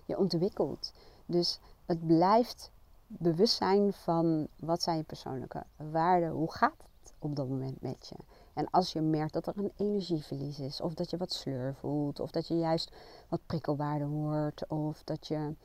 [0.05, 0.93] Je ontwikkelt.
[1.25, 2.71] Dus het blijft
[3.11, 8.15] bewustzijn van wat zijn je persoonlijke waarden, hoe gaat het op dat moment met je.
[8.53, 12.19] En als je merkt dat er een energieverlies is, of dat je wat sleur voelt,
[12.19, 12.91] of dat je juist
[13.29, 15.55] wat prikkelwaarde hoort, of dat je,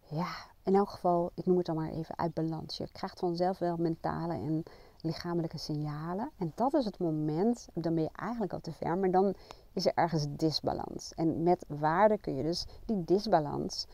[0.00, 2.76] ja, in elk geval, ik noem het dan maar even uit balans.
[2.76, 4.62] Je krijgt vanzelf wel mentale en
[5.00, 6.30] lichamelijke signalen.
[6.38, 9.34] En dat is het moment, dan ben je eigenlijk al te ver, maar dan
[9.72, 11.12] is er ergens disbalans.
[11.14, 13.86] En met waarde kun je dus die disbalans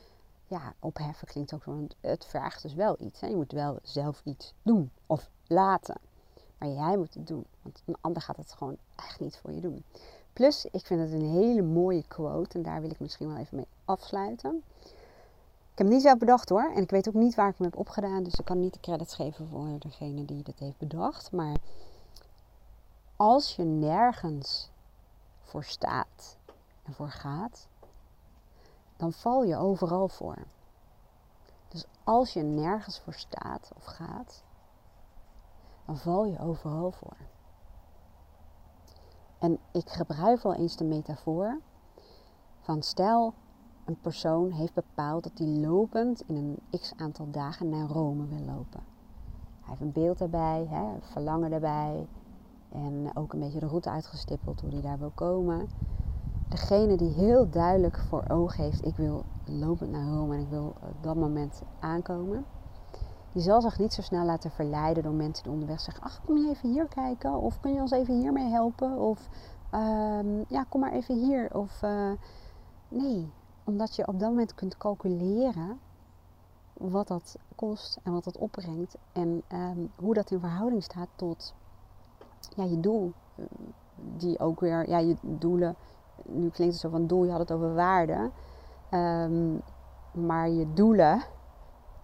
[0.53, 1.87] ja, opheffen klinkt ook zo.
[2.01, 3.21] Het vraagt dus wel iets.
[3.21, 3.27] Hè?
[3.27, 5.97] Je moet wel zelf iets doen of laten.
[6.59, 7.45] Maar jij moet het doen.
[7.63, 9.85] Want een ander gaat het gewoon echt niet voor je doen.
[10.33, 12.59] Plus, ik vind het een hele mooie quote.
[12.59, 14.63] En daar wil ik misschien wel even mee afsluiten.
[15.73, 16.73] Ik heb niet zelf bedacht hoor.
[16.75, 18.23] En ik weet ook niet waar ik hem heb opgedaan.
[18.23, 21.33] Dus ik kan niet de credits geven voor degene die dat heeft bedacht.
[21.33, 21.57] Maar
[23.17, 24.71] als je nergens
[25.43, 26.37] voor staat
[26.83, 27.67] en voor gaat,
[29.03, 30.39] dan val je overal voor.
[31.69, 34.43] Dus als je nergens voor staat of gaat,
[35.87, 37.17] dan val je overal voor.
[39.39, 41.61] En ik gebruik wel eens de metafoor
[42.61, 43.35] van stel
[43.85, 48.45] een persoon heeft bepaald dat hij lopend in een x aantal dagen naar Rome wil
[48.45, 48.83] lopen.
[49.61, 52.07] Hij heeft een beeld erbij, hè, verlangen erbij
[52.69, 55.69] en ook een beetje de route uitgestippeld hoe hij daar wil komen
[56.53, 60.75] degene die heel duidelijk voor ogen heeft, ik wil lopend naar Rome en ik wil
[60.81, 62.45] op dat moment aankomen,
[63.33, 66.37] die zal zich niet zo snel laten verleiden door mensen die onderweg zeggen, ach kom
[66.37, 69.29] je even hier kijken of kun je ons even hiermee helpen of
[69.71, 72.11] ehm, ja kom maar even hier of uh,
[72.89, 73.33] nee,
[73.65, 75.79] omdat je op dat moment kunt calculeren
[76.73, 81.55] wat dat kost en wat dat opbrengt en ehm, hoe dat in verhouding staat tot
[82.57, 83.13] ja, je doel.
[84.17, 85.77] Die ook weer, ja, je doelen
[86.27, 88.31] nu klinkt het zo van doel, je had het over waarde.
[88.91, 89.63] Um,
[90.13, 91.23] maar je doelen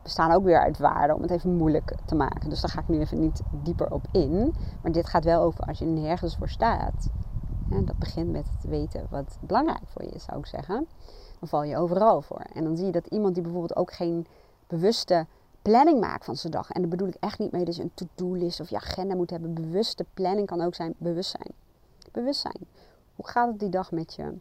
[0.02, 2.50] bestaan ook weer uit waarde, om het even moeilijk te maken.
[2.50, 4.54] Dus daar ga ik nu even niet dieper op in.
[4.82, 7.08] Maar dit gaat wel over als je nergens voor staat.
[7.70, 10.86] En dat begint met het weten wat belangrijk voor je is, zou ik zeggen.
[11.38, 12.44] Dan val je overal voor.
[12.52, 14.26] En dan zie je dat iemand die bijvoorbeeld ook geen
[14.66, 15.26] bewuste
[15.62, 16.70] planning maakt van zijn dag.
[16.70, 19.54] En daar bedoel ik echt niet mee je een to-do-list of je agenda moet hebben.
[19.54, 21.52] Bewuste planning kan ook zijn bewustzijn.
[22.12, 22.66] Bewustzijn.
[23.18, 24.34] Hoe gaat het die dag met je?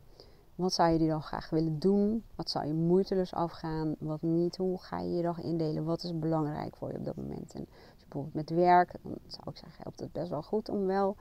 [0.56, 2.24] Wat zou je die dag graag willen doen?
[2.36, 3.96] Wat zou je moeiteloos afgaan?
[4.00, 4.58] Wat niet?
[4.58, 5.84] Hoe ga je je dag indelen?
[5.84, 7.54] Wat is belangrijk voor je op dat moment?
[7.54, 7.68] En
[8.00, 11.16] bijvoorbeeld met werk, dan zou ik zeggen, helpt het best wel goed om wel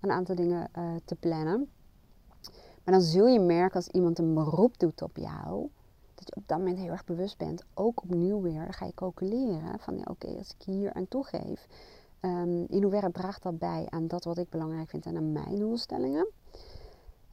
[0.00, 1.70] een aantal dingen uh, te plannen.
[2.84, 5.68] Maar dan zul je merken als iemand een beroep doet op jou,
[6.14, 7.64] dat je op dat moment heel erg bewust bent.
[7.74, 11.66] Ook opnieuw weer, ga je calculeren van ja, oké, als ik hier aan toegeef,
[12.20, 15.56] um, in hoeverre draagt dat bij aan dat wat ik belangrijk vind en aan mijn
[15.56, 16.26] doelstellingen?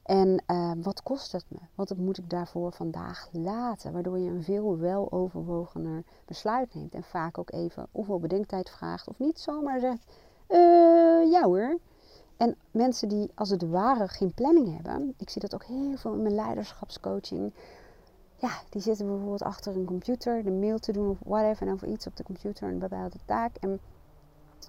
[0.03, 1.57] En uh, wat kost het me?
[1.75, 3.93] Wat moet ik daarvoor vandaag laten?
[3.93, 6.93] Waardoor je een veel weloverwogener besluit neemt.
[6.93, 10.05] En vaak ook even ofwel bedenktijd vraagt of niet zomaar zegt:
[10.47, 11.77] uh, ja hoor.
[12.37, 15.13] En mensen die als het ware geen planning hebben.
[15.17, 17.53] Ik zie dat ook heel veel in mijn leiderschapscoaching.
[18.35, 21.67] Ja, die zitten bijvoorbeeld achter een computer de mail te doen of whatever.
[21.67, 23.55] En over iets op de computer, een bepaalde taak.
[23.55, 23.79] En,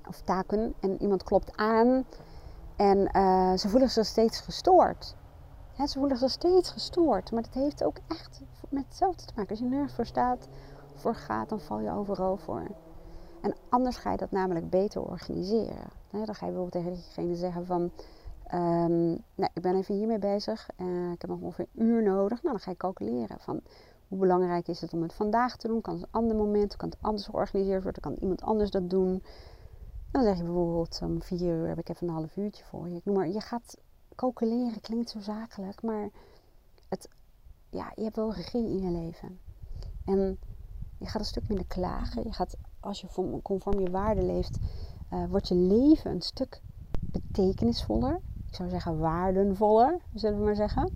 [0.09, 0.75] of taken.
[0.81, 2.05] En iemand klopt aan.
[2.77, 5.15] En uh, ze voelen zich steeds gestoord
[5.89, 7.31] ze voelen zich steeds gestoord.
[7.33, 9.51] Maar dat heeft ook echt met hetzelfde te maken.
[9.51, 10.49] Als je nergens voor staat,
[10.95, 12.67] voor gaat, dan val je overal voor.
[13.41, 15.89] En anders ga je dat namelijk beter organiseren.
[16.11, 17.91] dan ga je bijvoorbeeld tegen diegene zeggen van...
[18.55, 20.69] Um, nou, ik ben even hiermee bezig.
[20.77, 22.43] Uh, ik heb nog ongeveer een uur nodig.
[22.43, 23.61] Nou, dan ga je calculeren van
[24.09, 25.81] hoe belangrijk is het om het vandaag te doen.
[25.81, 29.23] Kan het een ander moment, kan het anders georganiseerd worden, kan iemand anders dat doen.
[30.11, 33.01] Dan zeg je bijvoorbeeld om vier uur heb ik even een half uurtje voor je.
[33.05, 33.77] noem maar, je gaat
[34.21, 36.09] calculeren, klinkt zo zakelijk, maar
[36.89, 37.09] het,
[37.71, 39.39] ja, je hebt wel regie in je leven.
[40.05, 40.39] En
[40.99, 42.25] je gaat een stuk minder klagen.
[42.25, 44.59] Je gaat, als je conform je waarde leeft,
[45.13, 46.61] uh, wordt je leven een stuk
[47.01, 48.21] betekenisvoller.
[48.47, 50.93] Ik zou zeggen waardenvoller, zullen we maar zeggen.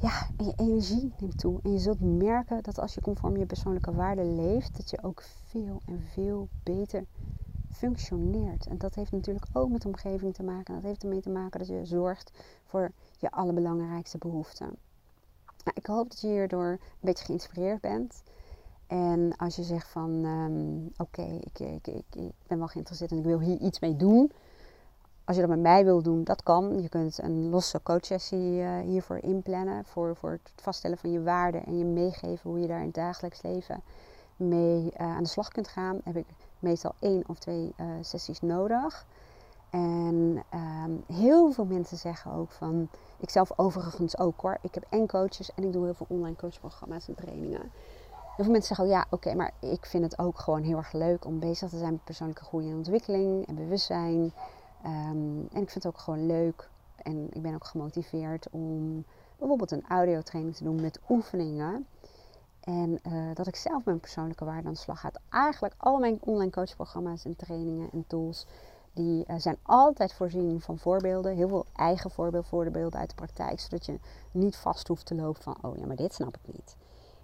[0.00, 1.60] Ja, en je energie neemt toe.
[1.62, 5.22] En je zult merken dat als je conform je persoonlijke waarden leeft, dat je ook
[5.22, 7.04] veel en veel beter
[7.76, 8.66] functioneert.
[8.66, 10.74] En dat heeft natuurlijk ook met de omgeving te maken.
[10.74, 12.30] Dat heeft ermee te maken dat je zorgt
[12.64, 14.66] voor je allerbelangrijkste behoeften.
[15.64, 18.22] Nou, ik hoop dat je hierdoor een beetje geïnspireerd bent.
[18.86, 23.18] En als je zegt van ehm, oké, ik, ik, ik, ik, ben wel geïnteresseerd en
[23.18, 24.32] ik wil hier iets mee doen.
[25.24, 26.82] Als je dat met mij wil doen, dat kan.
[26.82, 29.84] Je kunt een losse coachsessie uh, hiervoor inplannen.
[29.84, 32.94] Voor, voor het vaststellen van je waarden en je meegeven hoe je daar in het
[32.94, 33.82] dagelijks leven
[34.36, 36.00] mee uh, aan de slag kunt gaan.
[36.04, 36.26] Heb ik
[36.58, 39.06] meestal één of twee uh, sessies nodig.
[39.70, 40.42] En
[40.84, 44.58] um, heel veel mensen zeggen ook van, ik zelf overigens ook hoor.
[44.60, 47.60] Ik heb en coaches en ik doe heel veel online coachprogramma's en trainingen.
[48.36, 51.24] Heel veel mensen zeggen ja, oké, maar ik vind het ook gewoon heel erg leuk
[51.24, 54.32] om bezig te zijn met persoonlijke groei en ontwikkeling en bewustzijn.
[54.86, 59.04] Um, en ik vind het ook gewoon leuk en ik ben ook gemotiveerd om
[59.38, 61.86] bijvoorbeeld een audiotraining te doen met oefeningen.
[62.66, 65.10] En uh, dat ik zelf mijn persoonlijke waarde aan de slag ga.
[65.30, 68.46] Eigenlijk al mijn online coachprogramma's en trainingen en tools
[68.92, 71.36] die uh, zijn altijd voorzien van voorbeelden.
[71.36, 73.60] Heel veel eigen voorbeeld, voorbeelden uit de praktijk.
[73.60, 73.98] Zodat je
[74.30, 76.76] niet vast hoeft te lopen van, oh ja, maar dit snap ik niet.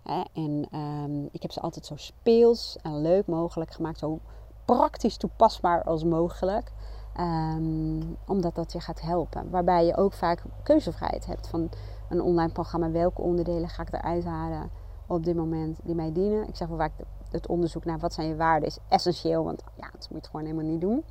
[0.02, 0.22] Hè?
[0.32, 3.98] En um, ik heb ze altijd zo speels en leuk mogelijk gemaakt.
[3.98, 4.20] Zo
[4.64, 6.72] praktisch toepasbaar als mogelijk.
[7.20, 9.50] Um, omdat dat je gaat helpen.
[9.50, 11.70] Waarbij je ook vaak keuzevrijheid hebt van
[12.08, 12.90] een online programma.
[12.90, 14.70] Welke onderdelen ga ik eruit halen
[15.06, 16.48] op dit moment die mij dienen?
[16.48, 16.92] Ik zeg wel vaak,
[17.30, 19.44] het onderzoek naar wat zijn je waarden is essentieel.
[19.44, 21.04] Want ja, dat moet je gewoon helemaal niet doen.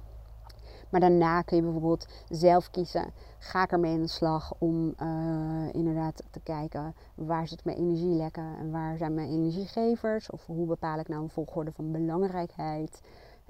[0.89, 3.11] Maar daarna kun je bijvoorbeeld zelf kiezen.
[3.39, 8.15] Ga ik ermee in de slag om uh, inderdaad te kijken waar zit mijn energie
[8.15, 10.29] lekker en waar zijn mijn energiegevers?
[10.29, 13.01] Of hoe bepaal ik nou een volgorde van belangrijkheid?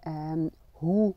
[0.08, 1.14] Um, hoe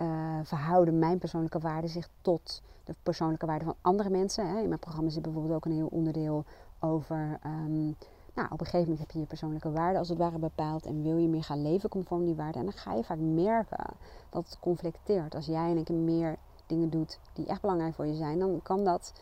[0.00, 4.48] uh, verhouden mijn persoonlijke waarden zich tot de persoonlijke waarden van andere mensen?
[4.48, 4.60] Hè?
[4.60, 6.44] In mijn programma zit bijvoorbeeld ook een heel onderdeel
[6.80, 7.96] over um,
[8.34, 11.02] nou, op een gegeven moment heb je je persoonlijke waarden als het ware bepaald en
[11.02, 12.60] wil je meer gaan leven conform die waarden.
[12.60, 13.86] En dan ga je vaak merken
[14.30, 15.34] dat het conflicteert.
[15.34, 18.60] Als jij in een keer meer dingen doet die echt belangrijk voor je zijn, dan
[18.62, 19.12] kan dat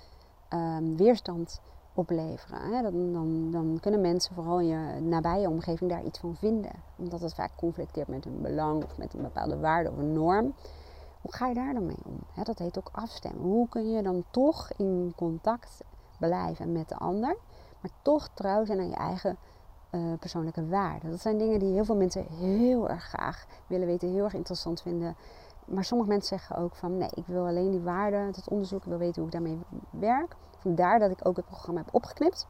[0.52, 1.60] um, weerstand
[1.94, 2.60] opleveren.
[2.60, 2.82] Hè?
[2.82, 6.72] Dan, dan, dan, kunnen mensen, vooral in je nabije omgeving, daar iets van vinden.
[6.96, 10.54] Omdat het vaak conflicteert met hun belang of met een bepaalde waarde of een norm.
[11.20, 12.18] Hoe ga je daar dan mee om?
[12.32, 13.42] Hè, dat heet ook afstemmen.
[13.42, 15.84] Hoe kun je dan toch in contact
[16.18, 17.36] blijven met de ander?
[17.82, 19.36] Maar toch trouw zijn aan je eigen
[19.90, 21.10] uh, persoonlijke waarden.
[21.10, 24.82] Dat zijn dingen die heel veel mensen heel erg graag willen weten, heel erg interessant
[24.82, 25.16] vinden.
[25.64, 28.88] Maar sommige mensen zeggen ook van nee, ik wil alleen die waarden, het onderzoek, ik
[28.88, 29.58] wil weten hoe ik daarmee
[29.90, 30.36] werk.
[30.58, 32.46] Vandaar dat ik ook het programma heb opgeknipt.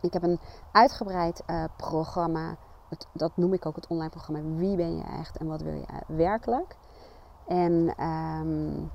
[0.00, 0.40] Ik heb een
[0.72, 2.56] uitgebreid uh, programma,
[3.12, 5.86] dat noem ik ook het online programma Wie ben je echt en wat wil je
[6.06, 6.76] werkelijk.
[7.46, 8.90] En um,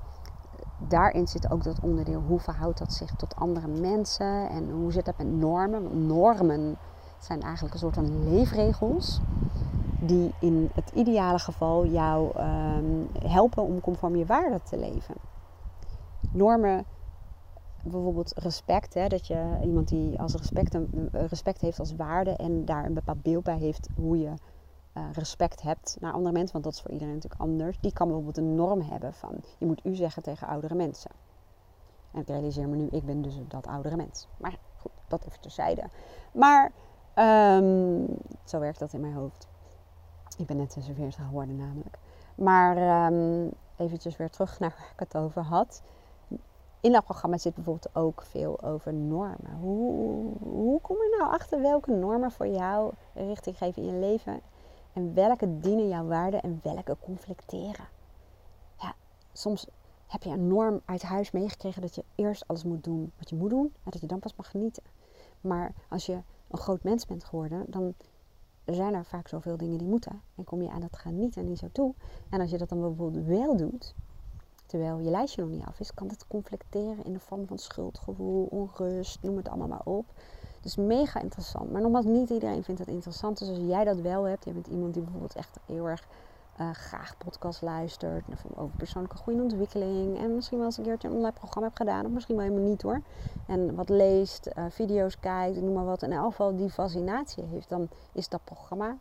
[0.76, 5.04] daarin zit ook dat onderdeel hoe verhoudt dat zich tot andere mensen en hoe zit
[5.04, 5.82] dat met normen.
[5.82, 6.76] Want normen
[7.18, 9.20] zijn eigenlijk een soort van leefregels
[9.98, 15.14] die in het ideale geval jou um, helpen om conform je waarden te leven.
[16.32, 16.84] Normen,
[17.82, 20.78] bijvoorbeeld respect, hè, dat je iemand die als respect,
[21.12, 24.32] respect heeft als waarde en daar een bepaald beeld bij heeft hoe je
[24.94, 28.06] uh, respect hebt naar andere mensen, want dat is voor iedereen natuurlijk anders, die kan
[28.06, 31.10] bijvoorbeeld een norm hebben van je moet u zeggen tegen oudere mensen.
[32.12, 34.28] En ik realiseer me nu, ik ben dus dat oudere mens.
[34.36, 35.82] Maar goed, dat even terzijde.
[36.32, 36.72] Maar
[37.14, 38.06] um,
[38.44, 39.48] zo werkt dat in mijn hoofd.
[40.36, 41.98] Ik ben net 46 geworden namelijk.
[42.34, 45.82] Maar um, eventjes weer terug naar waar ik het over had.
[46.80, 49.56] In dat programma zit bijvoorbeeld ook veel over normen.
[49.60, 54.40] Hoe, hoe kom je nou achter welke normen voor jou richting geven in je leven
[54.94, 57.86] en welke dienen jouw waarden en welke conflicteren?
[58.78, 58.94] Ja,
[59.32, 59.66] soms
[60.06, 63.36] heb je een norm uit huis meegekregen dat je eerst alles moet doen wat je
[63.36, 64.82] moet doen en dat je dan pas mag genieten.
[65.40, 66.12] Maar als je
[66.48, 67.94] een groot mens bent geworden, dan
[68.64, 70.22] zijn er vaak zoveel dingen die moeten.
[70.34, 71.94] En kom je aan dat genieten niet zo toe.
[72.30, 73.94] En als je dat dan bijvoorbeeld wel doet,
[74.66, 78.46] terwijl je lijstje nog niet af is, kan het conflicteren in de vorm van schuldgevoel,
[78.46, 80.06] onrust, noem het allemaal maar op.
[80.64, 81.72] Dus mega interessant.
[81.72, 83.38] Maar nogmaals, niet iedereen vindt het interessant.
[83.38, 86.06] Dus als jij dat wel hebt, je bent iemand die bijvoorbeeld echt heel erg
[86.60, 90.18] uh, graag podcast luistert over persoonlijke groei en ontwikkeling.
[90.18, 92.68] En misschien wel eens een keertje een online programma hebt gedaan, of misschien wel helemaal
[92.68, 93.00] niet hoor.
[93.46, 96.02] En wat leest, uh, video's kijkt, noem maar wat.
[96.02, 98.96] En in elk geval die fascinatie heeft, dan is dat programma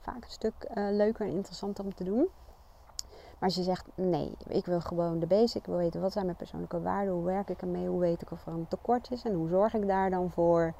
[0.00, 2.28] vaak een stuk uh, leuker en interessanter om te doen.
[3.42, 6.24] Maar als je zegt, nee, ik wil gewoon de basic, ik wil weten wat zijn
[6.24, 9.22] mijn persoonlijke waarden, hoe werk ik ermee, hoe weet ik of er een tekort is
[9.22, 10.74] en hoe zorg ik daar dan voor.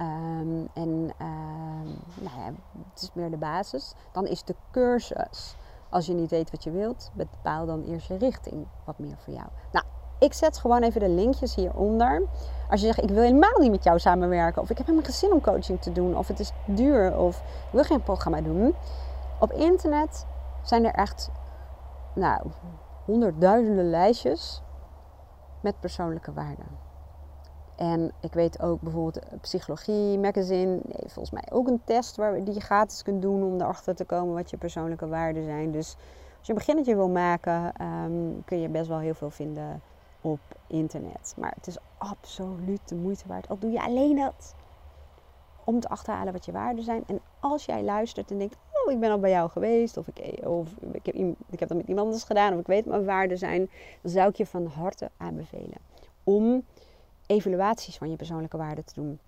[0.00, 2.52] Um, en um, nou ja,
[2.92, 3.94] het is meer de basis.
[4.12, 5.56] Dan is de cursus.
[5.90, 9.34] Als je niet weet wat je wilt, bepaal dan eerst je richting wat meer voor
[9.34, 9.46] jou.
[9.72, 9.84] Nou,
[10.18, 12.22] ik zet gewoon even de linkjes hieronder.
[12.70, 14.62] Als je zegt, ik wil helemaal niet met jou samenwerken.
[14.62, 16.16] Of ik heb helemaal geen zin om coaching te doen.
[16.16, 17.18] Of het is duur.
[17.18, 18.74] Of ik wil geen programma doen.
[19.40, 20.26] Op internet
[20.62, 21.30] zijn er echt,
[22.14, 22.50] nou,
[23.04, 24.62] honderdduizenden lijstjes
[25.60, 26.66] met persoonlijke waarden.
[27.76, 32.54] En ik weet ook bijvoorbeeld Psychologie Magazine heeft volgens mij ook een test waar, die
[32.54, 35.70] je gratis kunt doen om erachter te komen wat je persoonlijke waarden zijn.
[35.70, 35.96] Dus
[36.38, 39.82] als je een beginnetje wil maken, ehm, kun je best wel heel veel vinden
[40.20, 41.34] op internet.
[41.36, 43.48] Maar het is absoluut de moeite waard.
[43.48, 44.54] Al doe je alleen dat
[45.64, 47.02] om te achterhalen wat je waarden zijn.
[47.06, 48.56] En als jij luistert en denkt,
[48.90, 51.14] ik ben al bij jou geweest, of ik, of ik, heb,
[51.50, 53.70] ik heb dat met iemand anders gedaan, of ik weet mijn waarden zijn,
[54.02, 55.78] dan zou ik je van harte aanbevelen
[56.24, 56.64] om
[57.26, 59.18] evaluaties van je persoonlijke waarden te doen.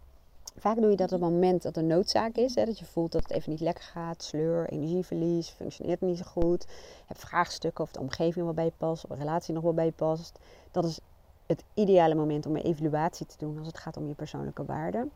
[0.57, 2.55] Vaak doe je dat op het moment dat er noodzaak is.
[2.55, 4.23] Hè, dat je voelt dat het even niet lekker gaat.
[4.23, 6.67] Sleur, energieverlies, functioneert niet zo goed.
[7.07, 9.05] Heb vraagstukken of de omgeving wel bij je past.
[9.05, 10.39] Of een relatie nog wel bij je past.
[10.71, 11.01] Dat is
[11.47, 15.11] het ideale moment om een evaluatie te doen als het gaat om je persoonlijke waarden.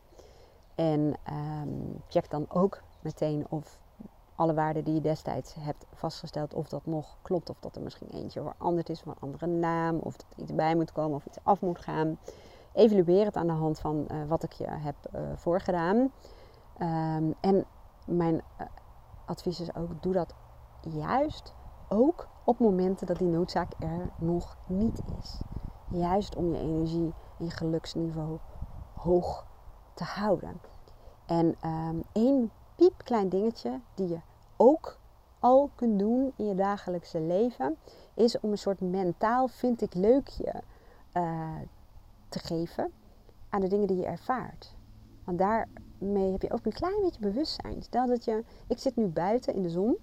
[0.74, 1.68] En ehm,
[2.08, 3.78] check dan ook meteen of
[4.36, 7.50] alle waarden die je destijds hebt vastgesteld, of dat nog klopt.
[7.50, 9.98] Of dat er misschien eentje veranderd is van een andere naam.
[9.98, 12.18] Of dat iets bij moet komen of iets af moet gaan
[12.76, 15.96] evalueer het aan de hand van uh, wat ik je heb uh, voorgedaan.
[15.96, 17.64] Um, en
[18.06, 18.66] mijn uh,
[19.26, 20.34] advies is ook, doe dat
[20.80, 21.54] juist
[21.88, 25.40] ook op momenten dat die noodzaak er nog niet is.
[25.90, 28.38] Juist om je energie en je geluksniveau
[28.94, 29.46] hoog
[29.94, 30.60] te houden.
[31.26, 34.18] En um, één piepklein dingetje die je
[34.56, 34.98] ook
[35.38, 37.76] al kunt doen in je dagelijkse leven,
[38.14, 40.62] is om een soort mentaal vind ik leukje
[41.14, 41.54] uh,
[42.28, 42.92] te geven
[43.48, 44.74] aan de dingen die je ervaart.
[45.24, 47.82] Want daarmee heb je ook een klein beetje bewustzijn.
[47.82, 49.96] Stel dat je, ik zit nu buiten in de zon.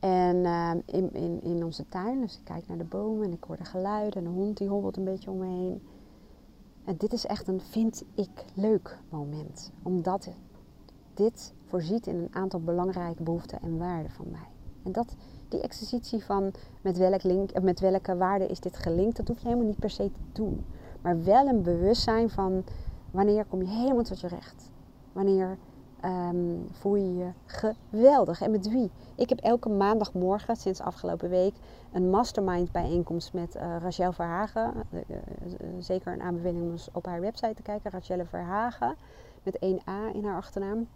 [0.00, 3.44] En uh, in, in, in onze tuin, dus ik kijk naar de bomen en ik
[3.44, 5.86] hoor de geluiden en de hond die hobbelt een beetje om me heen.
[6.84, 9.72] En dit is echt een vind ik leuk moment.
[9.82, 10.28] Omdat
[11.14, 14.48] dit voorziet in een aantal belangrijke behoeften en waarden van mij.
[14.82, 15.14] En dat,
[15.48, 19.48] die exercitie van met, welk link, met welke waarde is dit gelinkt, dat hoef je
[19.48, 20.64] helemaal niet per se te doen.
[21.00, 22.64] Maar wel een bewustzijn van
[23.10, 24.70] wanneer kom je helemaal tot je recht.
[25.12, 25.58] Wanneer
[26.04, 28.40] um, voel je je geweldig.
[28.40, 28.90] En met wie?
[29.14, 31.54] Ik heb elke maandagmorgen sinds afgelopen week
[31.92, 34.72] een mastermind bijeenkomst met uh, Rachel Verhagen.
[34.90, 35.16] Uh,
[35.78, 37.90] zeker een aanbeveling om op haar website te kijken.
[37.90, 38.94] Rachel Verhagen
[39.42, 40.86] met 1A in haar achternaam.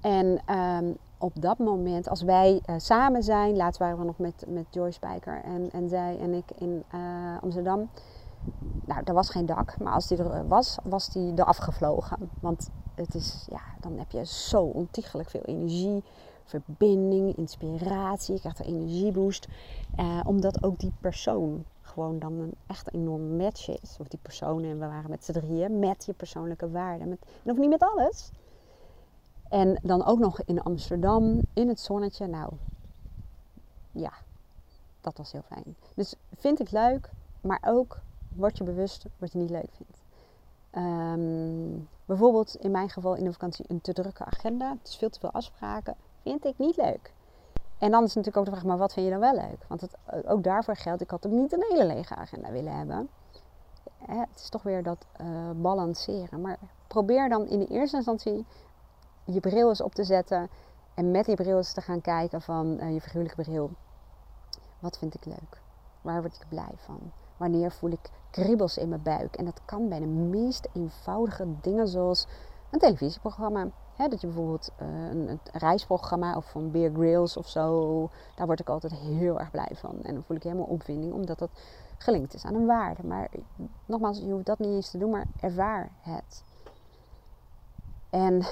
[0.00, 4.44] En um, op dat moment, als wij uh, samen zijn, laatst waren we nog met,
[4.48, 7.90] met Joyce Spijker en, en zij en ik in uh, Amsterdam.
[8.84, 12.30] Nou, er was geen dak, maar als die er was, was die er afgevlogen.
[12.40, 16.02] Want het is, ja, dan heb je zo ontiegelijk veel energie,
[16.44, 18.34] verbinding, inspiratie.
[18.34, 19.48] Je krijgt een energieboost.
[20.26, 23.96] Omdat ook die persoon gewoon dan een echt enorm match is.
[24.00, 27.08] Of die persoon, en we waren met z'n drieën, met je persoonlijke waarden.
[27.08, 28.30] Met, en of niet met alles,
[29.50, 32.26] en dan ook nog in Amsterdam, in het zonnetje.
[32.26, 32.52] Nou,
[33.92, 34.12] ja,
[35.00, 35.76] dat was heel fijn.
[35.94, 37.98] Dus vind ik leuk, maar ook
[38.36, 39.98] word je bewust wat je niet leuk vindt.
[40.72, 44.70] Um, bijvoorbeeld in mijn geval in de vakantie een te drukke agenda.
[44.78, 45.94] Het is veel te veel afspraken.
[46.22, 47.12] Vind ik niet leuk.
[47.78, 49.64] En dan is natuurlijk ook de vraag, maar wat vind je dan wel leuk?
[49.68, 49.96] Want het,
[50.26, 53.08] ook daarvoor geldt, ik had ook niet een hele lege agenda willen hebben.
[53.98, 56.40] Het is toch weer dat uh, balanceren.
[56.40, 58.46] Maar probeer dan in de eerste instantie
[59.24, 60.48] je bril eens op te zetten
[60.94, 63.70] en met die bril eens te gaan kijken van uh, je figuurlijke bril.
[64.78, 65.60] Wat vind ik leuk?
[66.00, 67.12] Waar word ik blij van?
[67.36, 69.36] Wanneer voel ik kriebels in mijn buik?
[69.36, 72.26] En dat kan bij de meest eenvoudige dingen zoals
[72.70, 73.68] een televisieprogramma.
[73.96, 78.60] dat je bijvoorbeeld uh, een, een, reisprogramma of van Beer Grylls of zo, daar word
[78.60, 80.02] ik altijd heel erg blij van.
[80.02, 81.50] En dan voel ik helemaal opwinding, omdat dat
[81.98, 83.06] gelinkt is aan een waarde.
[83.06, 83.28] Maar
[83.86, 86.44] nogmaals, je hoeft dat niet eens te doen, maar ervaar het.
[88.10, 88.44] En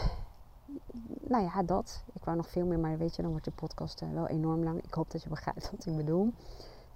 [1.21, 2.05] nou ja, dat.
[2.13, 4.65] Ik wou nog veel meer, maar weet je, dan wordt de podcast uh, wel enorm
[4.65, 4.83] lang.
[4.83, 6.33] Ik hoop dat je begrijpt wat ik bedoel.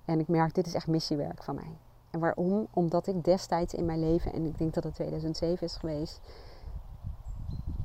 [0.05, 1.76] En ik merk, dit is echt missiewerk van mij.
[2.11, 2.66] En waarom?
[2.70, 6.20] Omdat ik destijds in mijn leven, en ik denk dat het 2007 is geweest,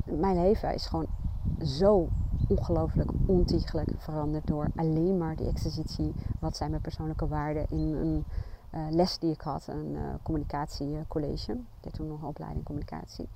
[0.05, 1.07] mijn leven is gewoon
[1.63, 2.07] zo
[2.47, 6.13] ongelooflijk ontiegelijk veranderd door alleen maar die exercitie.
[6.39, 8.25] Wat zijn mijn persoonlijke waarden in een
[8.71, 11.51] uh, les die ik had, een uh, communicatiecollege.
[11.51, 13.27] Ik deed toen nog opleiding communicatie.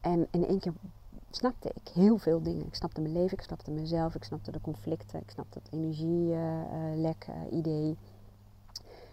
[0.00, 0.72] En in één keer
[1.30, 2.66] snapte ik heel veel dingen.
[2.66, 7.26] Ik snapte mijn leven, ik snapte mezelf, ik snapte de conflicten, ik snapte het energielek
[7.28, 7.96] uh, idee.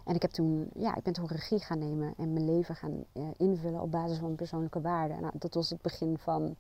[0.05, 3.05] En ik heb toen, ja, ik ben toen regie gaan nemen en mijn leven gaan
[3.37, 5.21] invullen op basis van mijn persoonlijke waarden.
[5.21, 6.55] Nou, dat was het begin van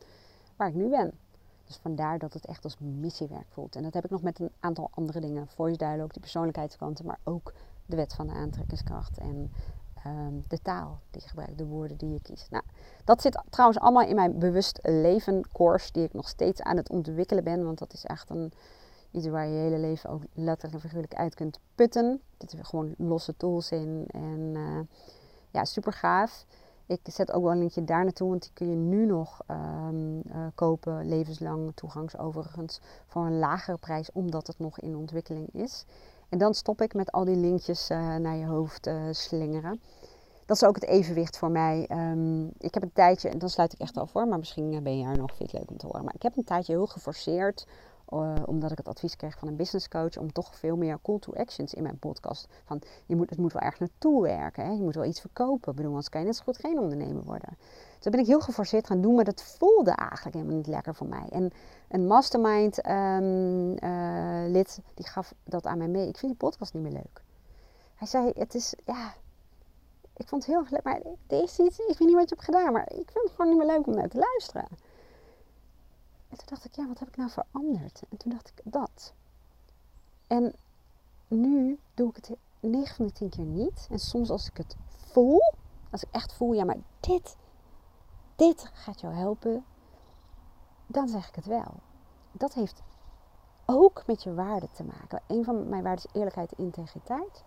[0.55, 1.11] waar ik nu ben.
[1.65, 3.75] Dus vandaar dat het echt als missiewerk voelt.
[3.75, 5.47] En dat heb ik nog met een aantal andere dingen.
[5.47, 7.53] Voice dialogue, die persoonlijkheidskanten, maar ook
[7.85, 9.51] de wet van de aantrekkingskracht en
[10.07, 12.51] ehm, de taal die je gebruikt, de woorden die je kiest.
[12.51, 12.63] Nou,
[13.03, 16.89] dat zit trouwens allemaal in mijn bewust leven course, die ik nog steeds aan het
[16.89, 17.63] ontwikkelen ben.
[17.63, 18.53] Want dat is echt een,
[19.11, 22.05] iets waar je je hele leven ook letterlijk en figuurlijk uit kunt putten.
[22.37, 24.79] Er zitten gewoon losse tools in en uh,
[25.51, 26.45] ja, super gaaf.
[26.85, 30.17] Ik zet ook wel een linkje daar naartoe, want die kun je nu nog um,
[30.17, 35.85] uh, kopen, levenslang toegangs overigens, voor een lagere prijs, omdat het nog in ontwikkeling is.
[36.29, 39.81] En dan stop ik met al die linkjes uh, naar je hoofd uh, slingeren.
[40.45, 41.89] Dat is ook het evenwicht voor mij.
[41.91, 44.99] Um, ik heb een tijdje, en dan sluit ik echt al voor, maar misschien ben
[44.99, 46.03] je er nog, vind leuk om te horen.
[46.03, 47.67] Maar ik heb een tijdje heel geforceerd
[48.45, 51.33] omdat ik het advies kreeg van een business coach om toch veel meer call to
[51.33, 52.47] actions in mijn podcast.
[52.65, 54.65] Van je moet, het moet wel erg naartoe werken.
[54.65, 54.71] Hè?
[54.71, 55.69] Je moet wel iets verkopen.
[55.69, 57.57] Ik bedoel, anders kan je net zo goed geen ondernemer worden.
[57.99, 61.07] Dus ben ik heel geforceerd gaan doen, maar dat voelde eigenlijk helemaal niet lekker voor
[61.07, 61.27] mij.
[61.29, 61.51] En
[61.87, 66.07] een mastermind um, uh, lid die gaf dat aan mij mee.
[66.07, 67.21] Ik vind je podcast niet meer leuk.
[67.95, 69.13] Hij zei, het is, ja,
[70.17, 72.73] ik vond het heel leuk, maar deze iets, ik weet niet wat je hebt gedaan,
[72.73, 74.67] maar ik vind het gewoon niet meer leuk om naar te luisteren.
[76.29, 78.01] En toen dacht ik, ja, wat heb ik nou veranderd?
[78.09, 79.13] En toen dacht ik, dat.
[80.27, 80.53] En
[81.27, 83.87] nu doe ik het 9 van de 10 keer niet.
[83.91, 84.75] En soms als ik het
[85.11, 85.53] voel,
[85.91, 87.35] als ik echt voel, ja, maar dit,
[88.37, 89.65] dit gaat jou helpen,
[90.87, 91.73] dan zeg ik het wel.
[92.31, 92.81] Dat heeft
[93.65, 95.21] ook met je waarde te maken.
[95.27, 97.43] Een van mijn waarden is eerlijkheid en integriteit.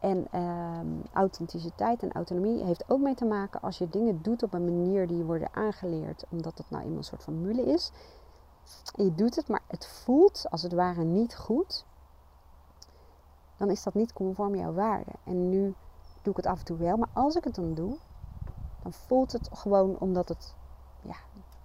[0.00, 0.80] En uh,
[1.12, 5.06] authenticiteit en autonomie heeft ook mee te maken als je dingen doet op een manier
[5.06, 7.92] die worden aangeleerd, omdat het nou eenmaal een soort formule is.
[8.94, 11.86] En je doet het, maar het voelt als het ware niet goed.
[13.56, 15.12] Dan is dat niet conform jouw waarde.
[15.24, 15.74] En nu
[16.22, 17.96] doe ik het af en toe wel, maar als ik het dan doe,
[18.92, 20.54] voelt het gewoon omdat het
[21.02, 21.16] ja,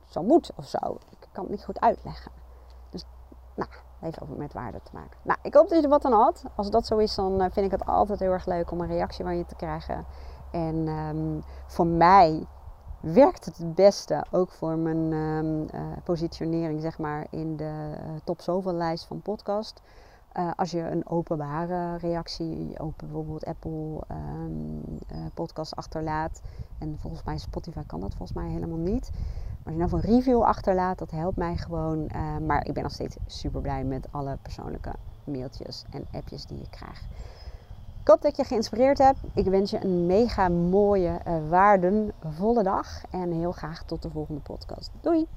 [0.05, 0.97] zo moet of zo.
[1.09, 2.31] Ik kan het niet goed uitleggen.
[2.89, 3.05] Dus,
[3.55, 3.69] nou,
[3.99, 5.17] heeft ook met waarde te maken.
[5.21, 6.43] Nou, ik hoop dat je er wat aan had.
[6.55, 8.87] Als dat zo is, dan eh, vind ik het altijd heel erg leuk om een
[8.87, 10.05] reactie van je te krijgen.
[10.51, 12.47] En um, voor mij
[12.99, 18.11] werkt het het beste, ook voor mijn um, uh, positionering, zeg maar, in de uh,
[18.23, 19.81] top zoveel lijst van podcast.
[20.37, 24.83] Uh, als je een openbare reactie, open bijvoorbeeld Apple um,
[25.33, 26.41] podcast achterlaat.
[26.79, 29.11] En volgens mij Spotify kan dat volgens mij helemaal niet.
[29.63, 32.09] Als je nou een review achterlaat, dat helpt mij gewoon.
[32.15, 36.59] Uh, maar ik ben nog steeds super blij met alle persoonlijke mailtjes en appjes die
[36.59, 37.01] ik krijg.
[38.01, 39.19] Ik hoop dat je geïnspireerd hebt.
[39.33, 41.19] Ik wens je een mega mooie,
[41.49, 43.03] waardenvolle dag.
[43.09, 44.91] En heel graag tot de volgende podcast.
[45.01, 45.27] Doei!